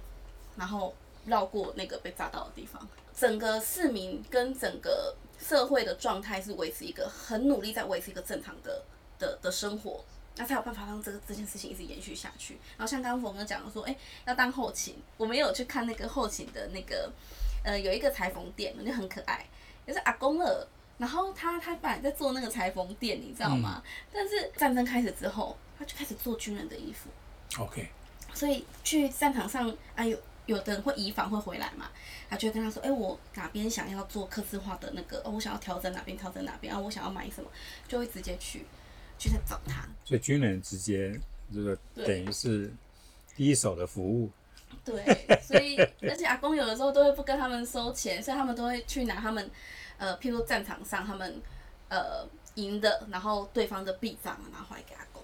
[0.57, 0.94] 然后
[1.26, 8.83] 绕过那个被炸到的地方，整个市民跟整个社会的状态是维持一个很努力在维持一个正常的
[9.18, 10.02] 的的生活。
[10.35, 12.55] 那才有办法让这个这件事情一直延续下去。
[12.78, 17.12] 然后像刚刚冯哥讲的说，哎，要当后勤，我们有去看那个后勤的那个，
[17.62, 19.46] 呃，有一个裁缝店，就很可爱，
[19.85, 20.66] 也是阿公了。
[21.02, 23.82] 然后他他本来在做那个裁缝店，你知道吗？
[24.12, 27.10] 但是战争开始之后，他就开始做军人的衣服。
[27.60, 27.90] OK。
[28.32, 31.90] 所以去战场上，啊有有的人会移防会回来嘛，
[32.30, 37.50] 他就会跟他说，哎，我哪边想要做刻字化的那个，哦，我想要调整哪边调整哪边，啊，我想要买什么，
[37.88, 38.64] 就会直接去。
[39.18, 41.16] 去找他，所以军人直接
[41.54, 42.68] 这个等于是
[43.36, 44.28] 第一手的服务。
[44.84, 49.48] 对，所以 而且阿公有的时候都会不跟他们收钱，所以他们都会去拿他们
[50.02, 51.40] 呃，譬如战场上他们
[51.88, 55.22] 呃赢的，然后对方的臂章拿回来给阿公。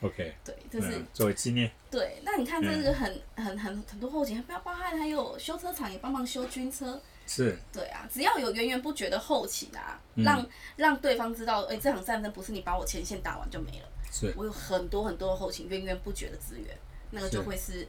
[0.00, 1.70] OK，对，就是作为纪念。
[1.88, 7.00] 对，那你看这是很很很很多后勤，不要包含还有修车厂也帮忙修军车。
[7.24, 10.44] 是，对啊，只要有源源不绝的后勤啊，让
[10.74, 16.76] 让对方知道，哎，这场战争不是你把我前线打完就没了，是我有很多很多的后勤源源不绝的资源，
[17.12, 17.86] 那个就会是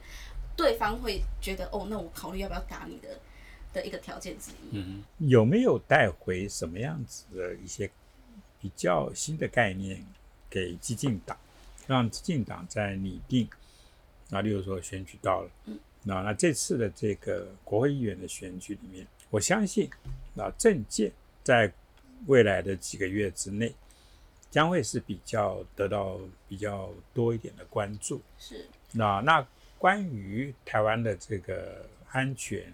[0.54, 3.08] 对方会觉得，哦，那我考虑要不要打你的
[3.72, 4.76] 的一个条件之一。
[4.78, 7.90] 嗯，有没有带回什么样子的一些
[8.60, 10.04] 比较新的概念
[10.48, 11.36] 给激进党，
[11.86, 13.48] 让激进党在拟定？
[14.28, 19.06] 那例如说选举到了，嗯，那那这次的这个国会议员的选举里面。
[19.30, 19.90] 我相信，
[20.34, 21.10] 那，政界
[21.42, 21.72] 在
[22.26, 23.74] 未来的几个月之内，
[24.50, 28.20] 将会是比较得到比较多一点的关注。
[28.38, 28.66] 是。
[28.92, 29.46] 那那
[29.78, 32.70] 关于台湾的这个安全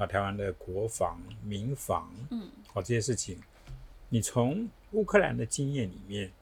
[0.00, 3.38] 啊，台湾的国防、民防，嗯，好这些事情，
[4.08, 6.32] 你从乌克兰的经验里面，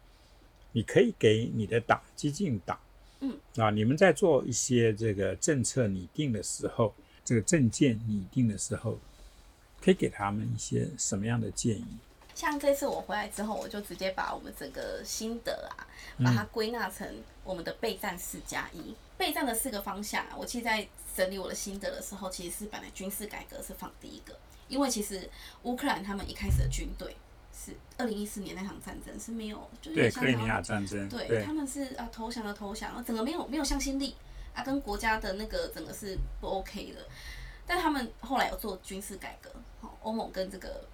[0.72, 2.78] 你可以给你的党，激进党，
[3.20, 6.94] 嗯，啊，你们在做一些这个政策拟定的时候，
[7.24, 8.98] 这个政见拟定的时候。
[9.80, 11.86] 可以给他们一些什么样的建议？
[12.34, 15.86] 像这次我回来之后，我就直接把我们整个心得啊，
[16.24, 17.08] 把它归纳成
[17.44, 18.92] 我们的备战四加一。
[19.18, 24.34] 备战的四个方向，我其实在整理我的心得的时候，其实是本来军事改革是放第一个，
[24.68, 25.28] 因为其实
[25.64, 27.16] 乌克兰他们一开始的军队
[27.52, 34.14] 是二零一四年那场战争是没有，就是克里米亚战争，对他们是啊投降了投降了，整个没有没有向心力
[34.54, 37.00] 啊，跟国家的那个整个是不 OK 的。
[37.66, 39.50] 但他们后来有做军事改革，
[39.80, 40.88] 好，欧盟跟这个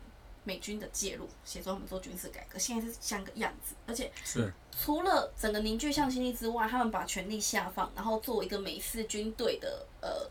[0.45, 3.75] 美军的介入，协助他们做军事改革，现在是像个样子。
[3.87, 10.31] 而且是除了整个凝聚向心力之外，他们把权力下放，然后做一个美式军队的呃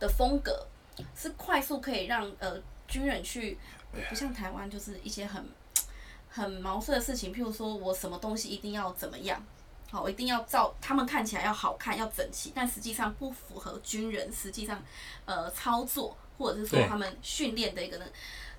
[0.00, 0.66] 的风格，
[1.16, 3.56] 是快速可以让呃军人去，
[4.08, 5.48] 不像台湾就是一些很
[6.28, 9.40] 很毛遂的事情，譬如说我什么东西一定要怎么样。
[9.90, 14.82] 好，我一定要照他们看起来要好看，要整齐，但实际上不符合军人实际上
[15.24, 18.00] 呃操作，或者是说他们训练的一个。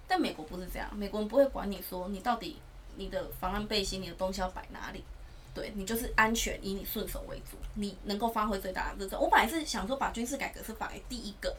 [0.08, 2.58] 但美国不是这样，美国人不会管你说你到底
[2.96, 5.04] 你的防弹背心，你的东西要摆哪里，
[5.54, 9.20] 对你就是安全，以你顺手为主，你能够发挥最大的这种。
[9.20, 11.56] 我本来是想说把军事改革是放在第一个，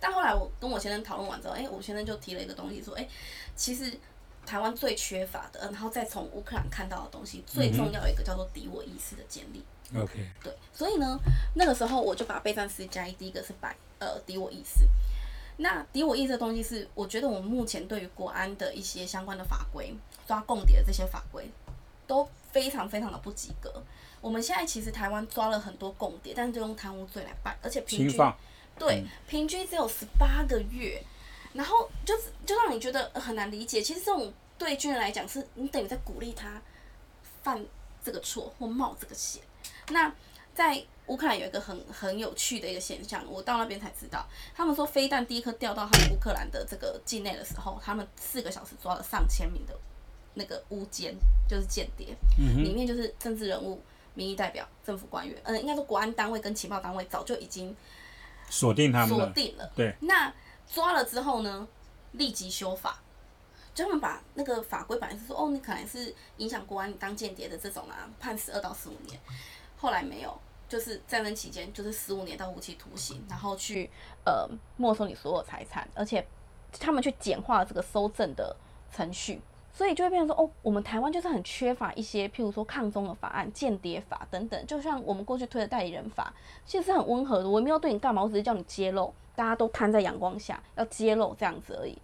[0.00, 3.08] 但后来我跟我先生讨论完之后，哎，我先生就提了一个东西说，哎，
[3.54, 3.98] 其实。
[4.46, 9.64] 台湾最缺乏的，然后再从乌克兰看到的东西，最重要一个叫做敌我意识的建立。
[9.98, 11.18] OK，对，所以呢，
[11.54, 14.86] 那个时候我就把备战四加一，第一个是摆呃敌我意识。
[15.56, 19.94] 那敌我意识的东西是，我觉得我们目前对于国安的一些相关的法规，
[20.26, 21.48] 抓共谍的这些法规，
[22.06, 23.82] 都非常非常的不及格。
[24.20, 28.18] 我们现在其实台湾抓了很多共谍，但是就用贪污罪来办，而且平均
[28.78, 31.02] 对平均只有十八个月。
[31.52, 32.12] 然后就
[32.44, 33.80] 就让你觉得很难理解。
[33.80, 36.60] 其实这种对军人来讲，是你等于在鼓励他
[37.44, 37.64] 犯
[38.02, 39.40] 这个错或冒这个险。
[39.90, 40.12] 那
[40.52, 49.78] 在乌克兰有一个很很有趣的一个现象，我到那边才知道，他们说飞弹第一颗掉到他们乌克兰的这个境内的时候，他们四个小时抓了上千名的
[50.32, 51.14] 那个乌奸，
[51.48, 53.82] 就是间谍，里面就是政治人物、
[54.14, 57.76] 民意代表、政府官员，嗯、应该说国安单位跟情报单位早就已经
[58.48, 59.70] 锁定他们锁，定了。
[59.76, 60.32] 对，那
[60.66, 61.68] 抓了之后呢，
[62.12, 63.02] 立即修法，
[63.74, 69.20] 就他们把那个法规本来是说，哦，你可能是影响国安，你当间谍的这种啊，判十二到十五年，
[69.76, 70.40] 后来没有，
[70.74, 73.88] 就是战争期间就是十五年到无期徒刑，然后去
[74.24, 74.44] 呃
[74.76, 76.26] 没收你所有财产，而且
[76.80, 78.56] 他们去简化了这个搜证的
[78.90, 79.40] 程序。
[79.72, 86.34] 所以就会变成说，哦，我们台湾就是很缺乏一些，譬如说抗中的法案、间谍法等等，就像我们过去推的代理人法，
[86.66, 87.48] 其实是很温和的。
[87.48, 91.96] 我也没有对你干嘛，我只是叫你揭露，大家都摊在阳光下，要揭露这样子而已，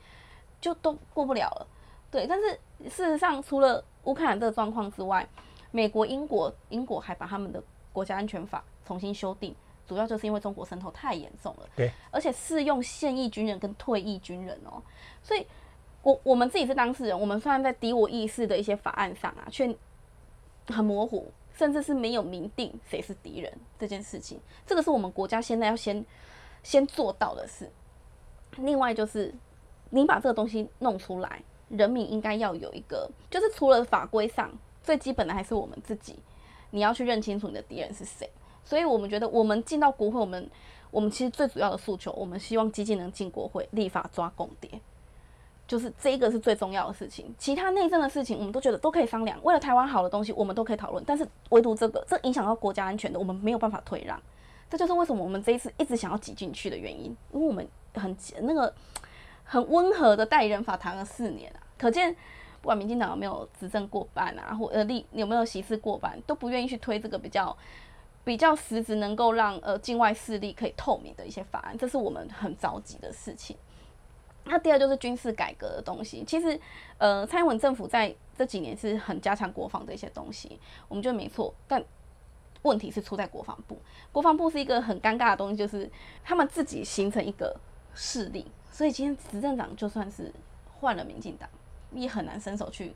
[0.61, 1.67] 就都过不了了。
[2.09, 2.53] 对，但是
[2.89, 5.29] 事实上，除了乌克兰这个状况之外，
[5.73, 7.61] 美国、英国、英国还把他们的
[7.93, 9.55] 国家安全法重新修订，
[9.87, 11.69] 主要就是因为中国渗透太严重了。
[11.77, 14.83] 对，而且适用现役军人跟退役军人哦，
[15.23, 15.47] 所以
[16.03, 19.75] 我我们自己是当事人，我们虽然在敌我意识的一些法案上啊，却
[20.69, 26.05] 很模糊，甚至是没有明定谁是敌人这件事情，这个是我们国家现在要先
[26.63, 27.71] 先做到的事。
[28.57, 29.35] 另外就是
[29.91, 34.51] 你把这个东西弄出来，人民应该要有一个，就是除了法规上
[34.83, 36.19] 最基本的还是我们自己，
[36.71, 38.29] 你要去认清楚你的敌人是谁。
[38.65, 40.51] 所以我们觉得我们进到国会，我们
[40.91, 44.71] 我们其实最主要的诉求，我们希望基金能进国会立法抓共谍。
[45.67, 54.21] 就是这一个是最重要的事情，其他内政的事情我们都觉得都可以商量，为了台湾好的东西我们都可以讨论，但是唯独这个这影响到国家安全的，我们没有办法退让。
[54.69, 58.75] 这就是为什么我们这一次一直想要挤进去的原因，因为我们很那个
[59.45, 62.17] 很温和的代理人法谈了四年啊，可见
[62.61, 67.57] 不管民进党有没有执政过半啊，或呃立有没有席次过半，都不愿意去推这个比较
[68.23, 73.57] 比较实质能够让呃境外势力可以透明的一些法案，这是我们很着急的事情。
[74.45, 76.59] 那第二就是军事改革的东西，其实，
[76.97, 81.85] 呃，蔡英文政府在这几年是很加强国防的一些东西，我们觉得没错，但
[82.63, 83.79] 问题是出在国防部，
[84.11, 85.89] 国防部是一个很尴尬的东西，就是
[86.25, 87.55] 他们自己形成一个
[87.95, 90.33] 势力，所以今天执政党就算是
[90.81, 91.49] 换了民进党，
[91.93, 92.93] 也很难伸手去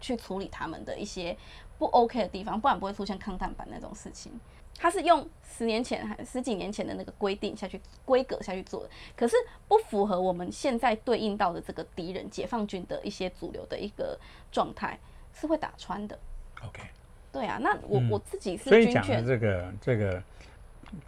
[0.00, 1.36] 去处理他们的一些
[1.78, 4.32] 不 OK 的地方，不然不会出现抗弹板那种事情。
[4.80, 9.34] 他是用十年前还十几年前的那个规定下去规格下去做的，可是
[9.66, 14.16] 不符合我们现在对应到的这个敌人解放军的一些主流的一个
[14.52, 14.96] 状态，
[15.34, 16.16] 是会打穿的。
[16.64, 16.82] OK，
[17.32, 20.22] 对啊，那我、嗯我自己是所以讲的军犬，这个这个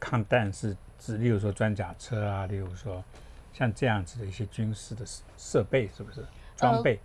[0.01, 3.05] 抗弹是指，例如说装甲车啊，例如说
[3.53, 6.27] 像这样子的一些军事的设设备，是不是
[6.57, 6.99] 装备？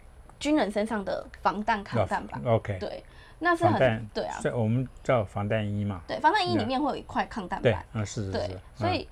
[0.46, 3.04] 军人身上的防弹抗弹板，OK，对，
[3.40, 6.02] 那是很对啊，所以我们叫防弹衣嘛。
[6.08, 9.10] 对，防弹衣里面会有一块抗弹对板，，嗯，是是对是，，所以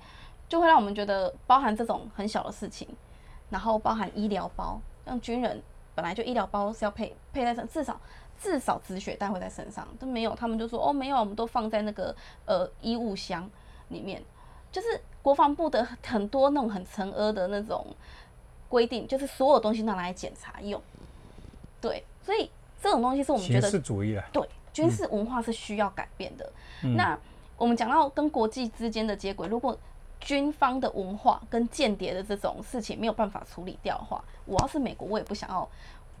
[0.48, 2.86] 就会让我们觉得包含这种很小的事情，
[3.50, 5.60] 然后包含医疗包，像军人
[5.92, 8.00] 本来就医疗包是要配配在身，至少
[8.40, 13.50] 至少止血带会在身上，都没有，他们就说哦没有，我们都放在那个呃衣物箱
[13.88, 14.22] 里面，
[14.70, 14.86] 就是
[15.20, 17.84] 国防部的很多那种很沉阿的那种
[18.68, 20.80] 规定，就是所有东西拿来检查用，
[21.84, 22.50] 对，所以
[22.82, 24.24] 这种东西是我们觉形得是主义了。
[24.32, 24.42] 对，
[24.72, 26.50] 军事文化是需要改变的。
[26.82, 27.18] 嗯那
[27.58, 29.78] 我们讲到跟国际之间的接轨，如果
[30.18, 35.68] 军方的文化跟间谍的这种事情没有办法处理掉的话，我要是美国，我也不想要。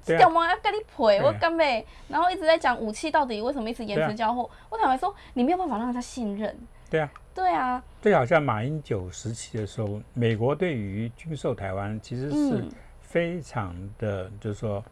[0.04, 1.22] 对啊干嘛要跟你赔？
[1.22, 1.84] 我干呗？
[2.08, 4.50] 然后一直在讲武器到底为什么一直延迟交货？
[4.68, 6.54] 我坦白说，你没有办法让他信任。
[6.90, 14.84] 对啊，对啊，这好像马英九时期的时候，美国对于军售台湾其实是嗯非常的，就是说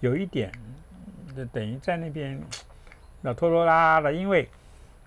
[0.00, 0.52] 有一点，
[1.36, 2.40] 就等于在那边
[3.20, 4.48] 那拖拖拉拉的，因为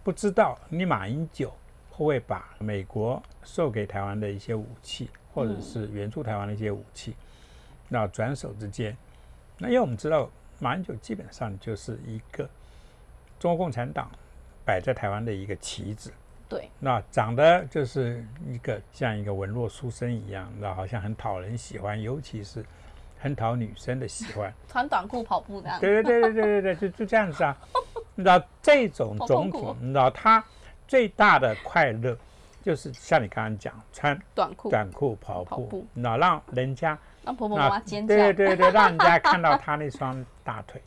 [0.04, 1.50] 不知道你马英九
[1.90, 7.16] 会不会把美国授给台湾的一些武器，或者是援助台湾的一些武器，
[7.88, 8.98] 那转手之间，
[9.58, 10.30] 那因为我们知道
[10.60, 12.50] 马英九基本上就是一个
[13.40, 14.10] 中国共产党
[14.66, 16.12] 摆在台湾的一个棋子。
[16.50, 22.66] 对，那长得就是一个像一个文弱书生一样，那好像很讨人喜欢，尤其是
[23.22, 24.54] 很讨女生的喜欢。
[24.68, 25.80] 穿短裤跑步这样。
[25.80, 27.56] 对对对对对对对，就就这样子啊。
[28.16, 30.44] 你知道这种好种痛苦哦种，你知道他
[30.88, 32.18] 最大的快乐
[32.62, 38.14] 就是像你刚刚讲，穿短裤，短裤跑步跑步，你知道让人家让婆婆妈妈尖叫。
[38.14, 40.82] 对对对，让人家看到他那双大腿，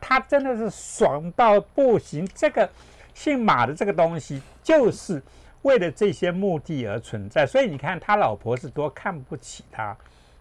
[0.00, 2.28] 他真的是爽到不行。
[2.34, 2.68] 这个
[3.14, 5.20] 姓马的这个东西，就是
[5.62, 7.46] 为了这些目的而存在。
[7.46, 9.96] 所以你看他老婆是多看不起他，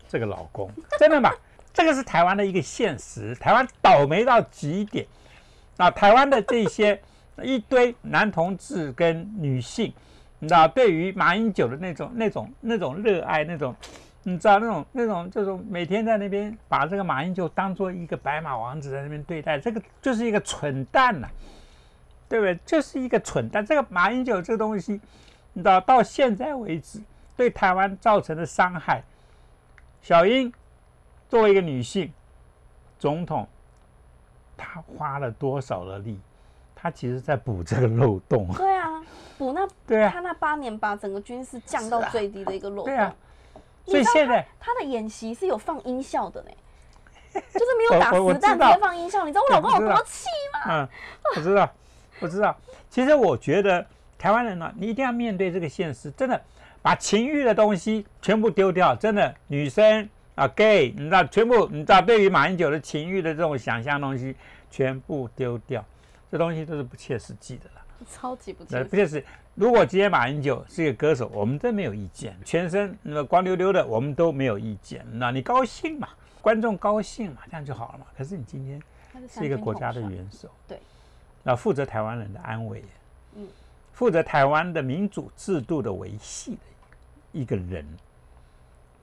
[0.08, 1.32] 这个老公， 真的吗？
[1.74, 5.06] 这个是台湾的一个现实，台湾倒霉到极点。
[5.78, 7.02] 那台湾的这些
[7.42, 9.94] 一堆男同志跟女性，
[10.40, 13.76] 你知道，对于马英九的那种、那种、那种热爱，那种，
[14.24, 21.28] 你知道，那种、那种，这种每天在那边把这个马英九当做一个白马王子在那边对待，这个就是一个蠢蛋呐，
[22.30, 22.58] 对不对？
[22.66, 23.66] 就是一个蠢蛋。
[23.66, 24.94] 这个马英九这个东西，
[25.52, 27.02] 你知道，到现在为止
[27.36, 29.04] 对台湾造成的伤害，
[30.06, 30.54] 小英。
[31.28, 32.14] 作为一个女性
[33.00, 33.48] 总统，
[34.56, 36.22] 她花了多少的力？
[36.76, 38.48] 她其实在补这个漏洞。
[38.54, 39.04] 对啊，
[39.36, 42.86] 补那 对啊，他那八年把整个军事降到最低的一个漏洞。
[42.86, 43.16] 对啊，
[43.84, 46.52] 所以现在他的演习是有放音效的呢，
[47.34, 49.26] 就是没有打实弹，直接放音效。
[49.26, 50.60] 你知道我老公有多气吗？
[50.70, 50.88] 嗯，
[51.36, 51.68] 我知道，
[52.20, 52.56] 我知道。
[52.92, 53.84] 其实我觉得
[54.20, 56.40] 台湾人呢，你一定要面对这个现实，真的
[56.86, 58.96] 把情欲的东西全部丢掉。
[58.96, 60.08] 真的，女生。
[60.36, 64.36] 啊，gay，你知道，全部你知道，对于马英九的情欲的这种想象东西，
[64.70, 65.84] 全部丢掉，
[66.30, 67.82] 这东西都是不切实际的了。
[68.12, 69.26] 超级不切不切实。
[69.56, 75.06] 如果今天马英九是一个歌手，我们真没有意见，全身那光溜溜的，我们都没有意见。
[75.14, 76.10] 那你高兴嘛？
[76.42, 77.38] 观众高兴嘛？
[77.46, 78.06] 这样就好了嘛？
[78.18, 78.80] 可是你今天
[79.28, 80.78] 是一个国家的元首，对，
[81.42, 82.84] 那负责台湾人的安危，
[83.38, 83.48] 嗯，
[83.94, 86.58] 负责台湾的民主制度的维系的
[87.36, 87.86] 一个人。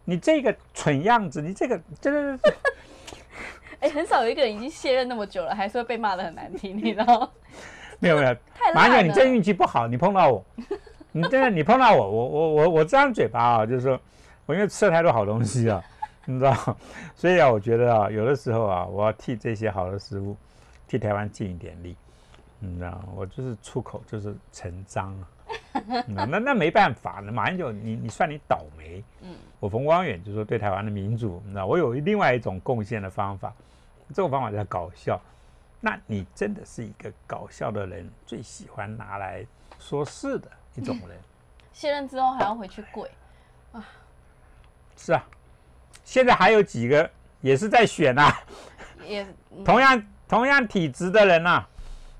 [0.04, 2.54] 你这个蠢样子，你这个真的是，
[3.78, 7.32] 哎，很少有一个人已经卸任那么久了，还是会被骂的很难听，你知道
[8.00, 8.36] 没有没有，
[8.74, 10.44] 马姐，你真运气不好，你碰到我，
[11.12, 14.00] 你真的你碰到我，我我我我张嘴巴啊，就是说
[14.44, 15.80] 我因为吃了太多好东西啊，
[16.24, 16.76] 你知道，
[17.14, 20.36] 所以啊，我觉得啊，有的时候啊，我要替这些好的食物，
[20.88, 21.96] 替台湾尽一点力，
[22.58, 25.28] 你知道，我就是出口就是成章啊。
[26.06, 29.02] 那那没办法，那马英九，你你算你倒霉。
[29.22, 33.52] 嗯，我冯光远就说对台湾的民主，那我有另外一种贡献的方法，
[34.08, 35.20] 这种方法叫搞笑。
[35.80, 39.44] 那你真的是一个搞笑的人，最喜欢拿来
[39.78, 41.18] 说事的一种人。
[41.72, 43.10] 卸任之后还要回去跪
[43.72, 43.84] 啊？
[44.96, 45.24] 是啊，
[46.04, 47.10] 现在还有几个
[47.40, 48.30] 也是在选呐，
[49.06, 49.26] 也
[49.64, 51.64] 同样同样体质的人呐，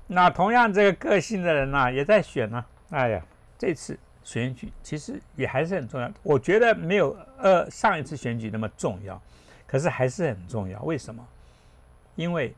[0.07, 2.65] 那同样这个个性的人呐，也在选呢。
[2.89, 3.21] 哎呀。
[3.65, 9.21] 这次选举其实也还是很重要，我觉得没有呃上一次选举那么重要，
[9.65, 10.83] 可是还是很重要。
[10.83, 11.25] 为什么？
[12.17, 12.53] 因为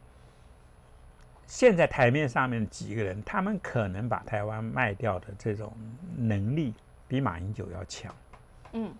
[1.45, 5.71] 现在台面上面几个人，他们可能把台湾卖掉的这种
[6.15, 6.73] 能力
[7.07, 8.11] 比马英九要强。
[8.73, 8.91] 嗯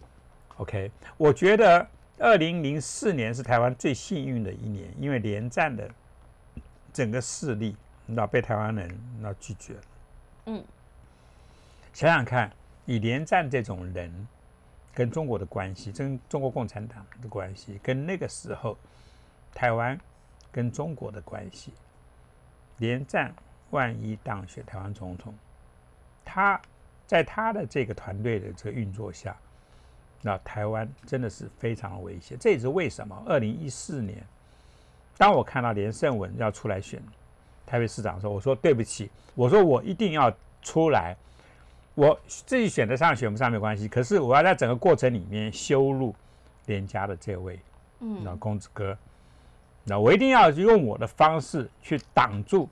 [0.58, 1.88] ，OK，我觉得
[2.20, 5.90] 二零零四年是台湾最幸运的一年，因为连战的
[6.94, 7.76] 整个势力
[8.06, 9.82] 那被台湾人那拒绝了。
[10.46, 10.64] 嗯。
[11.96, 12.52] 想想看，
[12.86, 14.28] 以连战这种人
[14.94, 18.78] 跟中国的关系，跟中国共产党的关系，跟那个时候
[19.54, 19.98] 台湾
[20.52, 21.72] 跟中国的关系，
[22.80, 23.34] 连战
[23.70, 25.34] 万一当选台湾总统，
[26.26, 26.60] 他
[27.08, 29.34] 在他的这个团队的这个运作下，
[30.22, 32.38] 那台湾真的是非常的危险。
[32.38, 34.22] 这也是为什么二零一四年，
[35.18, 37.02] 当我看到连胜文要出来选
[37.66, 40.30] 台北市长的时候，我说对不起，我说我一定要
[40.62, 41.16] 出来。
[41.96, 46.14] 我自己选得上选不上没关系，可是我要在整个过程里面羞辱
[46.66, 47.58] 连家的这位，
[48.02, 48.98] 嗯，那公子哥，
[49.86, 52.68] 那我一定要用我的方式去挡住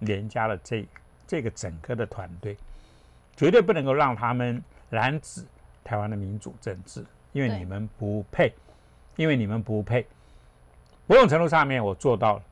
[0.00, 0.84] 连家的这
[1.24, 2.56] 这个整个的团队，
[3.36, 4.60] 绝对不能够让他们
[4.90, 5.44] 染指
[5.84, 8.52] 台湾的民主政治，因为你们不配，
[9.14, 10.04] 因为你们不配。
[11.06, 12.42] 某种程度上面我做到了，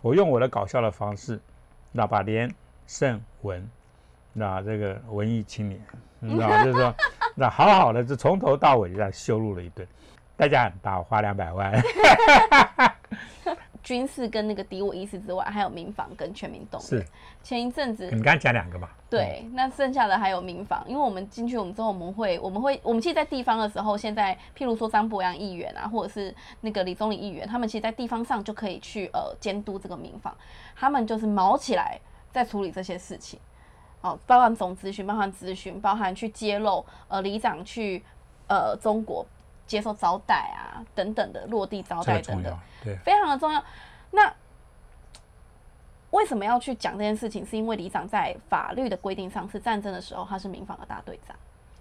[0.00, 1.38] 我用我的搞笑的方式，
[1.92, 2.52] 那把连
[2.88, 3.70] 胜文。
[4.32, 5.80] 那这个文艺青年，
[6.20, 6.94] 你知道，就是说，
[7.36, 9.86] 那好好的，就从头到尾这样羞辱了一顿，
[10.36, 11.72] 代价很大，花两百万。
[13.82, 16.88] 军事跟那个敌我意识之外，还有民防跟全民动员。
[16.88, 17.04] 是。
[17.42, 18.88] 前一阵子你刚讲两个嘛？
[19.10, 30.32] 对，那剩下的还有民防，因为我们进去，我们之后我们会，我们会，我们其实，在地方的时候，现在譬如说张博洋议员啊，或者是那个李宗礼议员，他们其实，在地方上就可以去呃监督这个民防，
[30.76, 33.40] 他们就是毛起来在处理这些事情。
[34.02, 38.02] 哦，包含总咨询，包含咨询，包含去揭露，呃，里长去
[38.48, 39.24] 呃中国
[39.66, 43.64] 接受招待啊，等等的落地招待等等，对，非常的重要。
[44.10, 44.30] 那
[46.10, 47.46] 为什么要去讲这件事情？
[47.46, 51.36] 是因为里长在法律的规定上是战争的时候他是民防的大队长，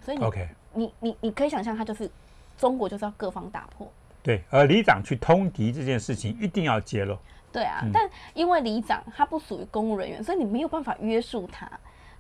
[0.05, 2.09] 所以你你你你可以想象他就是
[2.55, 3.91] 中国就是要各方打破。
[4.22, 7.17] 对，而里长去通敌这件事情一定要揭露。
[7.51, 11.67] 对啊，但因为里长他不属于公务人员，所以你没有办法约束他。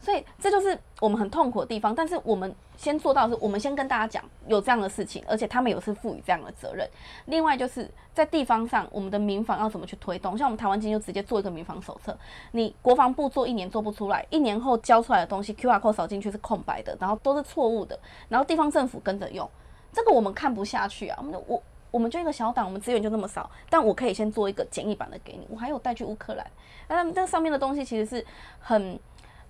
[0.01, 1.93] 所以这就是我们很痛苦的地方。
[1.95, 6.89] 但是我们先做到的是，我们先跟大家讲有这样的事情，而且他们有是赋予这样的责任。
[7.25, 10.35] 另外就是在地方上，我们的民防要怎么去推动？
[10.37, 12.17] 像我们台湾经就直接做一个民防手册，
[12.51, 17.97] 你国防部做一年做不出来，一年后交出来的东西 QR code 扫进去是空白的，然后都是错误的，
[18.27, 19.47] 然后地方政府跟着用，
[19.93, 21.23] 这个我们看不下去啊！
[21.45, 26.47] 我我们就一个小党，我们资源就那么少，但我可以先做一个简易版的给你，我还有带去乌克兰，
[26.87, 28.25] 那这上面的东西其实是
[28.59, 28.99] 很。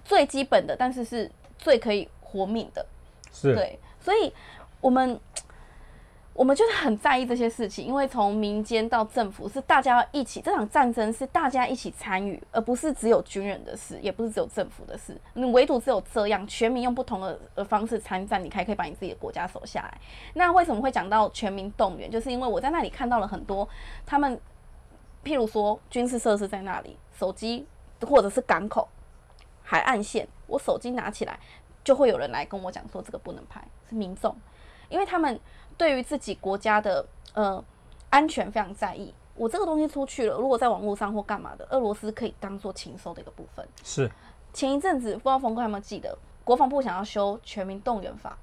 [0.04, 2.86] 最基本的，但是是最可以活命的，
[3.32, 4.34] 是对，所以
[4.80, 5.20] 我们
[6.34, 15.16] 我们就是很在意这些事情，因为从民间到政府是大家一起，这场战争是大家一起参与，而不是只有军人的事，也不是只有政府的事。
[15.34, 19.98] 你唯独只有这样，全民用不同的呃方式参战，你才可以把你自己的国家守下来。
[20.34, 22.10] 那为什么会讲到全民动员？
[22.10, 23.68] 就是因为我在那里看到了很多
[24.06, 24.40] 他们，
[25.24, 27.68] 譬如说军事设施在那里，手机
[28.08, 28.88] 或者是港口。
[29.72, 31.40] 海岸线，我手机拿起来，
[31.82, 34.36] 就会有人来跟我讲说这个不能拍，是民众，
[34.90, 35.40] 因为他们
[35.78, 37.64] 对于自己国家的呃
[38.10, 39.14] 安全非常在意。
[39.34, 43.66] 我这个东西出去了，如果在网络上或干嘛的，俄罗斯可以当做禽兽的一个部分。
[43.82, 44.12] 是
[44.52, 48.38] 前一阵子不知道冯哥有没有记得，国防部想要修全民动员法，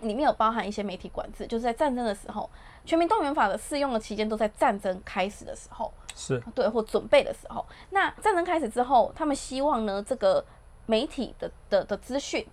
[0.00, 2.48] 里面有包含一些媒体管制，就是在战争的时候，
[2.86, 5.92] 全民动员法的适用的期间都在战争开始的时候。
[6.14, 10.44] 是对或准备的时候，那战争开始之后，他们希望呢，这个
[10.86, 12.46] 媒体的的的资讯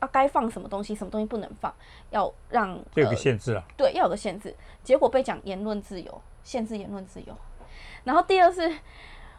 [0.00, 1.72] 要该放什么东西，什么东西不能放，
[2.10, 4.54] 要让有个限制啊，对，要有个限制。
[4.82, 7.36] 结果被讲言论自由，限制言论自由。
[8.04, 8.76] 然后第二是，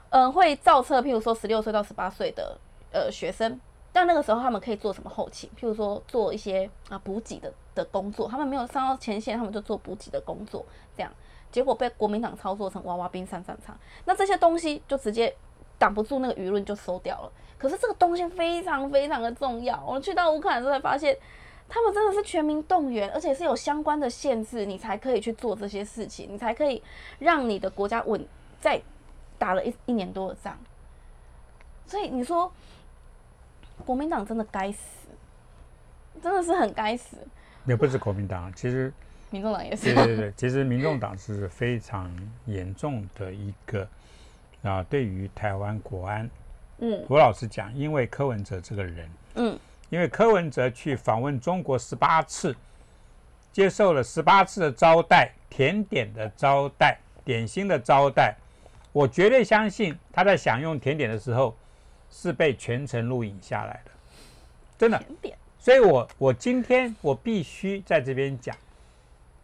[0.09, 2.57] 嗯，会造册，譬如说十六岁到十八岁的
[2.91, 3.59] 呃学生，
[3.91, 5.49] 但那个时候他们可以做什么后勤？
[5.59, 10.65] 譬如说做一些啊补给的的工作，他们没有上到前线，他们就做补给的工作，
[10.95, 11.11] 这样。
[11.53, 15.33] 结果被国民党操作成娃娃兵上战场，那这些东西就直接
[15.77, 17.31] 挡不住那个舆论，就收掉了。
[17.59, 19.81] 可是这个东西非常非常的重要。
[19.85, 21.15] 我们去到乌克兰之后才发现，
[21.69, 26.81] 他们真的是全民动员，而且是有相关的限制，你才可以去做这些事情，你才可以
[27.19, 28.27] 让你的国家稳
[28.59, 28.81] 在
[29.37, 30.57] 打了一一年多的仗。
[31.85, 32.51] 所以你说
[33.85, 35.07] 国民党真的该死，
[36.19, 37.15] 真的是很该死。
[37.67, 38.91] 也不是国民党，其实。
[39.33, 39.95] 民众党也是。
[39.95, 42.07] 对对对，其实民众党是非常
[42.45, 43.87] 严重的一个
[44.61, 46.29] 啊，对于台湾国安。
[46.77, 47.03] 嗯。
[47.09, 49.59] 我老实讲，因为柯文哲这个人，嗯，
[49.89, 52.55] 因为柯文哲去访问中国十八次，
[53.51, 58.35] 接受了十八次的招待，甜点的招待，点心的招待，
[58.91, 61.57] 我绝对相信他在享用甜点的时候
[62.11, 63.91] 是被全程录影下来的，
[64.77, 65.03] 真的。
[65.57, 68.55] 所以我我今天我必须在这边讲。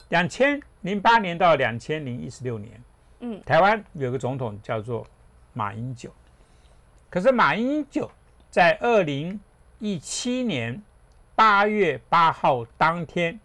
[0.10, 2.82] 两千零八年到两千零一十六年，
[3.20, 5.06] 嗯，台湾有个总统叫做
[5.54, 6.12] 马英九，
[7.10, 8.10] 可是马英九
[8.50, 9.40] 在二零
[9.78, 10.82] 一七年
[11.36, 13.40] 八月八号当天，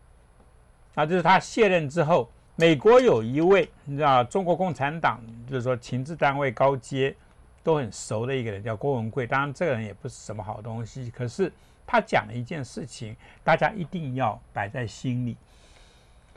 [0.94, 7.14] 啊，就是他卸任之后，美国有一位你知道中国共产党就是说情治单位高阶
[7.62, 11.52] 都很熟的一个人叫郭文贵，当然这个人也不是什么好东西，可是
[11.86, 15.36] 他讲了一件事情，大家一定要摆在心里。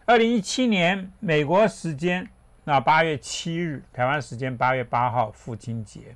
[0.10, 2.26] 二零一七年美国时间
[2.64, 6.16] 那八月七日，台湾时间八月八号父亲节，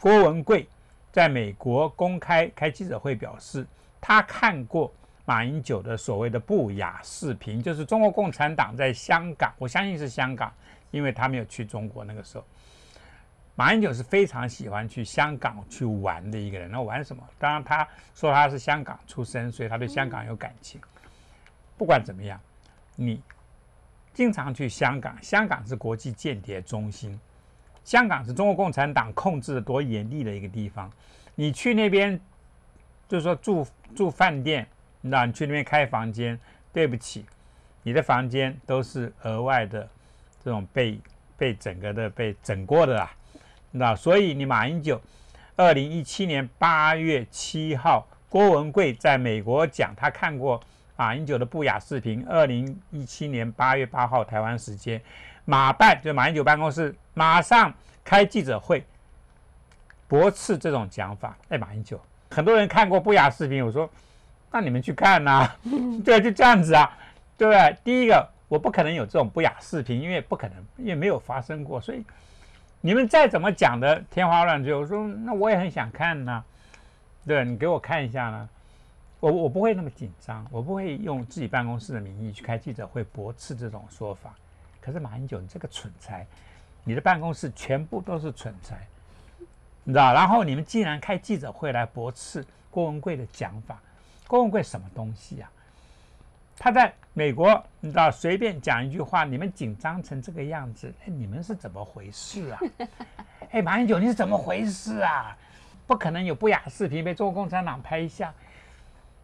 [0.00, 0.66] 郭文贵
[1.12, 3.66] 在美国公开开记者会表示，
[4.00, 4.90] 他看过
[5.26, 10.50] 马英九的所谓的不雅视频，就是中国共产党在香港，我相信是香港，
[10.90, 12.44] 因为他没有去中国那个时候。
[13.56, 17.22] 马英九是非常喜欢去香港去玩的一个人，那玩什么？
[17.38, 20.80] 当然他说他是香港出生，所以他对香港有感情。
[21.76, 22.40] 不管怎么样。
[22.96, 23.20] 你
[24.12, 27.18] 经常去香港，香港是国际间谍中心，
[27.82, 30.90] 香港是中国共产党控制的多严厉的一个地方。
[31.34, 32.20] 你去那边，
[33.08, 33.66] 就是说住
[33.96, 34.66] 住饭店，
[35.00, 36.38] 那你去那边开房间，
[36.72, 37.24] 对不起，
[37.82, 39.88] 你的房间都是额外的
[40.44, 41.00] 这种被
[41.38, 43.10] 被整个的被整过的啦，
[43.70, 45.00] 那所以你马英九，
[45.56, 50.62] 二零一七年八月七号，郭文贵在美国讲，他看过。
[50.96, 55.00] 马英九的不雅视频，二零一七年八月八号台湾时间，
[55.44, 57.72] 马办就马英九办公室马上
[58.04, 58.84] 开记者会，
[60.06, 61.36] 驳斥这种讲法。
[61.48, 63.88] 哎，马英九，很多人看过不雅视频，我说，
[64.50, 65.50] 那你们去看呐，
[66.04, 66.96] 对，就这样子啊，
[67.36, 67.76] 对不对？
[67.82, 72.04] 第一个，我不可能有这种不雅视频，因为不可能，因为没有发生过，所以
[72.80, 76.44] 你们再怎么讲的天花乱坠，我说那我也很想看呐，
[77.26, 78.48] 对，你给我看一下呢。
[79.22, 84.34] 我我不会那么紧张，我不会用自己办公室的名义去开记者会驳斥这种说法。
[84.80, 86.26] 可是马英九，你这个蠢材，
[86.82, 88.84] 你的办公室全部都是蠢材，
[89.84, 90.12] 你知道？
[90.12, 93.80] 然后你们竟然开记者会来驳斥郭文贵的讲法，
[94.26, 95.48] 郭文贵什么东西啊？
[96.58, 102.58] 他在美国，你知道随便讲一句话，你们紧张成这个样子，哎，你们是怎么回事啊？
[103.52, 105.38] 哎，马英九你是怎么回事啊？
[105.86, 108.34] 不可能有不雅视频被中国共产党拍下，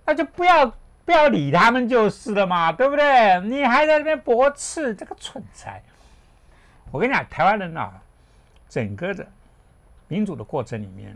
[0.08, 0.66] 那就不要
[1.04, 3.38] 不要理他们就是了嘛，对不对？
[3.42, 5.82] 你还在那边驳斥这个蠢材。
[6.90, 7.92] 我跟你讲，台湾人啊，
[8.70, 9.26] 整个的
[10.06, 11.14] 民主的过程里面，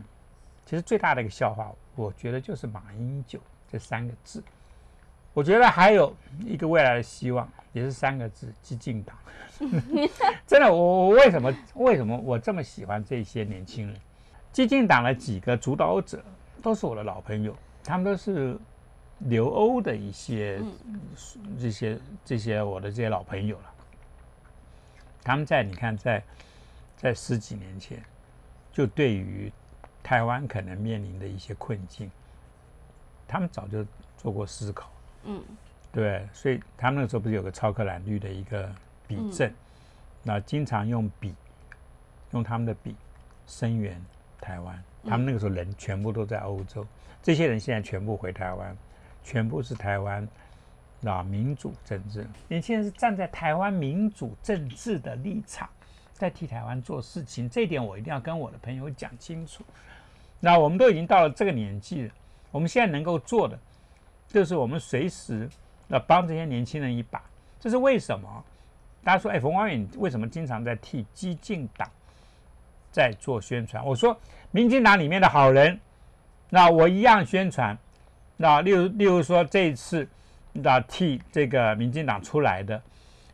[0.67, 3.41] 其实最大的一个笑话，我觉得就是马英九
[3.71, 4.45] 这三个字。
[5.33, 9.17] 我觉得还有一个未来的希望，也是三个字：激进党。
[10.47, 13.97] 真的，我我为什么为什么我这么喜欢这些年轻人？
[14.53, 16.23] 激进党的几个主导者
[16.61, 18.55] 都是我的老朋友，他们都是
[19.27, 20.61] 留欧的一些
[21.61, 23.75] 这些这些我的这些老朋友了。
[25.23, 26.23] 他们在你看，在
[26.97, 28.03] 在十几年前，
[28.73, 29.53] 就对于
[30.03, 32.11] 台湾可能面临的一些困境，
[33.29, 34.91] 他们早就做过思考。
[35.25, 35.41] 嗯，
[35.93, 38.69] 对，所以他们那个时候不是有个超克兰绿的一个
[39.07, 39.55] 笔阵，
[40.25, 41.35] 那经常用笔，
[42.33, 42.97] 用他们的笔
[43.47, 44.05] 声援
[44.41, 44.83] 台湾。
[45.05, 46.87] 他们那个时候人全部都在欧洲，
[47.23, 48.77] 这些人现在全部回台湾，
[49.23, 50.27] 全部是台湾
[51.05, 52.27] 啊民主政治。
[52.49, 55.69] 年轻人是站在台湾民主政治的立场，
[56.13, 57.49] 在替台湾做事情。
[57.49, 59.65] 这一点我一定要跟我的朋友讲清楚。
[60.41, 62.13] 那我们都已经到了这个年纪了，
[62.51, 63.59] 我们现在能够做的。
[64.29, 65.49] 就是我们随时
[65.89, 67.23] 要帮这些年轻人一把，
[67.61, 68.45] 这是为什么？
[69.05, 71.87] 大家说，哎，冯光远为什么经常在替激进党
[72.91, 73.85] 在做宣传？
[73.85, 74.19] 我说，
[74.53, 75.79] 民进党里面的好人，
[76.49, 77.77] 那我一样宣传。
[78.37, 80.09] 那例如，例如说这一次，
[80.53, 82.81] 那替这个民进党出来的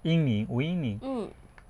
[0.03, 1.29] 英宁吴英宁，嗯，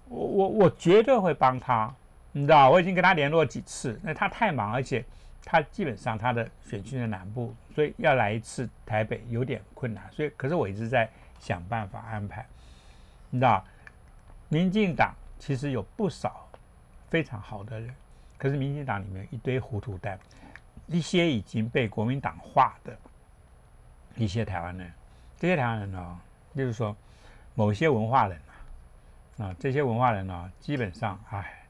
[0.08, 1.94] 我我我绝对会帮他，
[2.32, 5.04] 你知道，我已经跟他联络几次，那他太忙，而且。
[5.50, 10.04] 他基本上他的选区在南部，所以要来一次台北有点困难。
[10.12, 11.08] 所以，可是我一直在
[11.38, 12.44] 想办法安排。
[13.30, 13.64] 你知道，
[14.50, 16.46] 民进党其实有不少
[17.08, 17.94] 非常好的人，
[18.36, 20.18] 可是民进党里面一堆糊涂蛋，
[20.86, 22.94] 一些已经被国民党化的
[24.18, 24.92] 一些台湾人，
[25.38, 26.20] 这些台湾人呢，
[26.54, 26.94] 就是说
[27.54, 28.38] 某些文化人
[29.38, 31.64] 啊，啊，这些文化人呢，基本上，哎，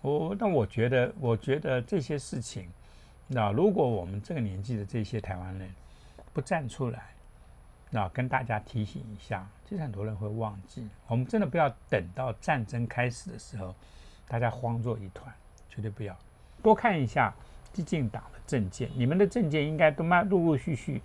[0.00, 2.68] 我那我觉得，我觉得这些事情。
[3.28, 5.70] 那如果我们这个年纪的这些台湾人
[6.32, 7.02] 不站出来，
[7.88, 10.86] 那跟大家提醒一下，其实很多人会忘记。
[11.06, 13.74] 我们真的不要等到战争开始的时候，
[14.26, 15.32] 大家慌作一团，
[15.70, 16.14] 绝对不要。
[16.62, 17.32] 多看一下
[17.72, 21.00] 激进党的政见，你们的政见应该都慢陆陆续续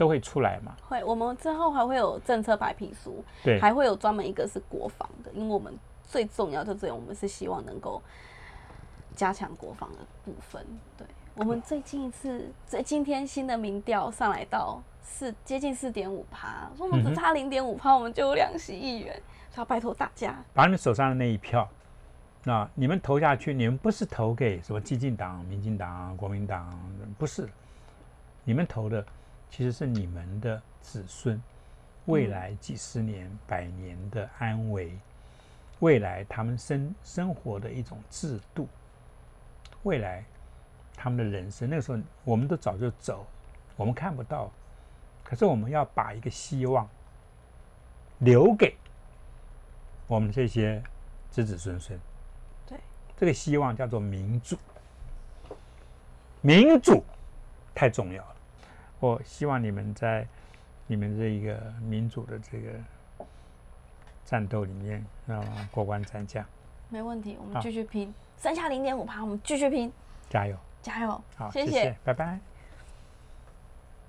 [0.00, 0.74] 都会出来嘛。
[0.88, 8.00] 会，我们之后还会有政策白皮书，对，还会有专门一个是国防的，因为我们最重要的这样，我们是希望能够
[9.14, 11.06] 加强国防的部分，对。
[11.34, 19.22] 我们最近一次在今天新的民调上来到四接近四点五趴，说我们只差零点五趴，我们就有两席议员，
[19.56, 21.68] 要拜托大家把你们手上的那一票，
[22.42, 26.66] 那你们投下去，你们不是投给什么激进党、民进党、国民党，
[27.18, 27.46] 不是，
[28.44, 29.04] 你们投的
[29.50, 31.42] 其实是你们的子孙
[32.06, 34.96] 未来几十年、百年的安危，
[35.80, 38.68] 未来他们生生活的一种制度，
[39.82, 40.24] 未来。
[41.02, 43.26] 他们的人生，那个时候我们都早就走，
[43.74, 44.50] 我们看不到。
[45.24, 46.86] 可是我们要把一个希望
[48.18, 48.76] 留给
[50.06, 50.82] 我们这些
[51.30, 51.98] 子子孙孙。
[52.66, 52.78] 对，
[53.16, 54.58] 这个希望叫做民主。
[56.42, 57.02] 民主
[57.74, 58.36] 太重要了。
[59.00, 60.26] 我希望你们在
[60.86, 62.70] 你们这一个民主的这个
[64.24, 66.44] 战斗里面啊过关斩将。
[66.88, 69.92] 没问题，我们继续拼，剩下零点五趴，我们继续拼，
[70.28, 70.56] 加油。
[70.82, 71.22] 加油！
[71.36, 72.40] 好，谢谢，拜拜。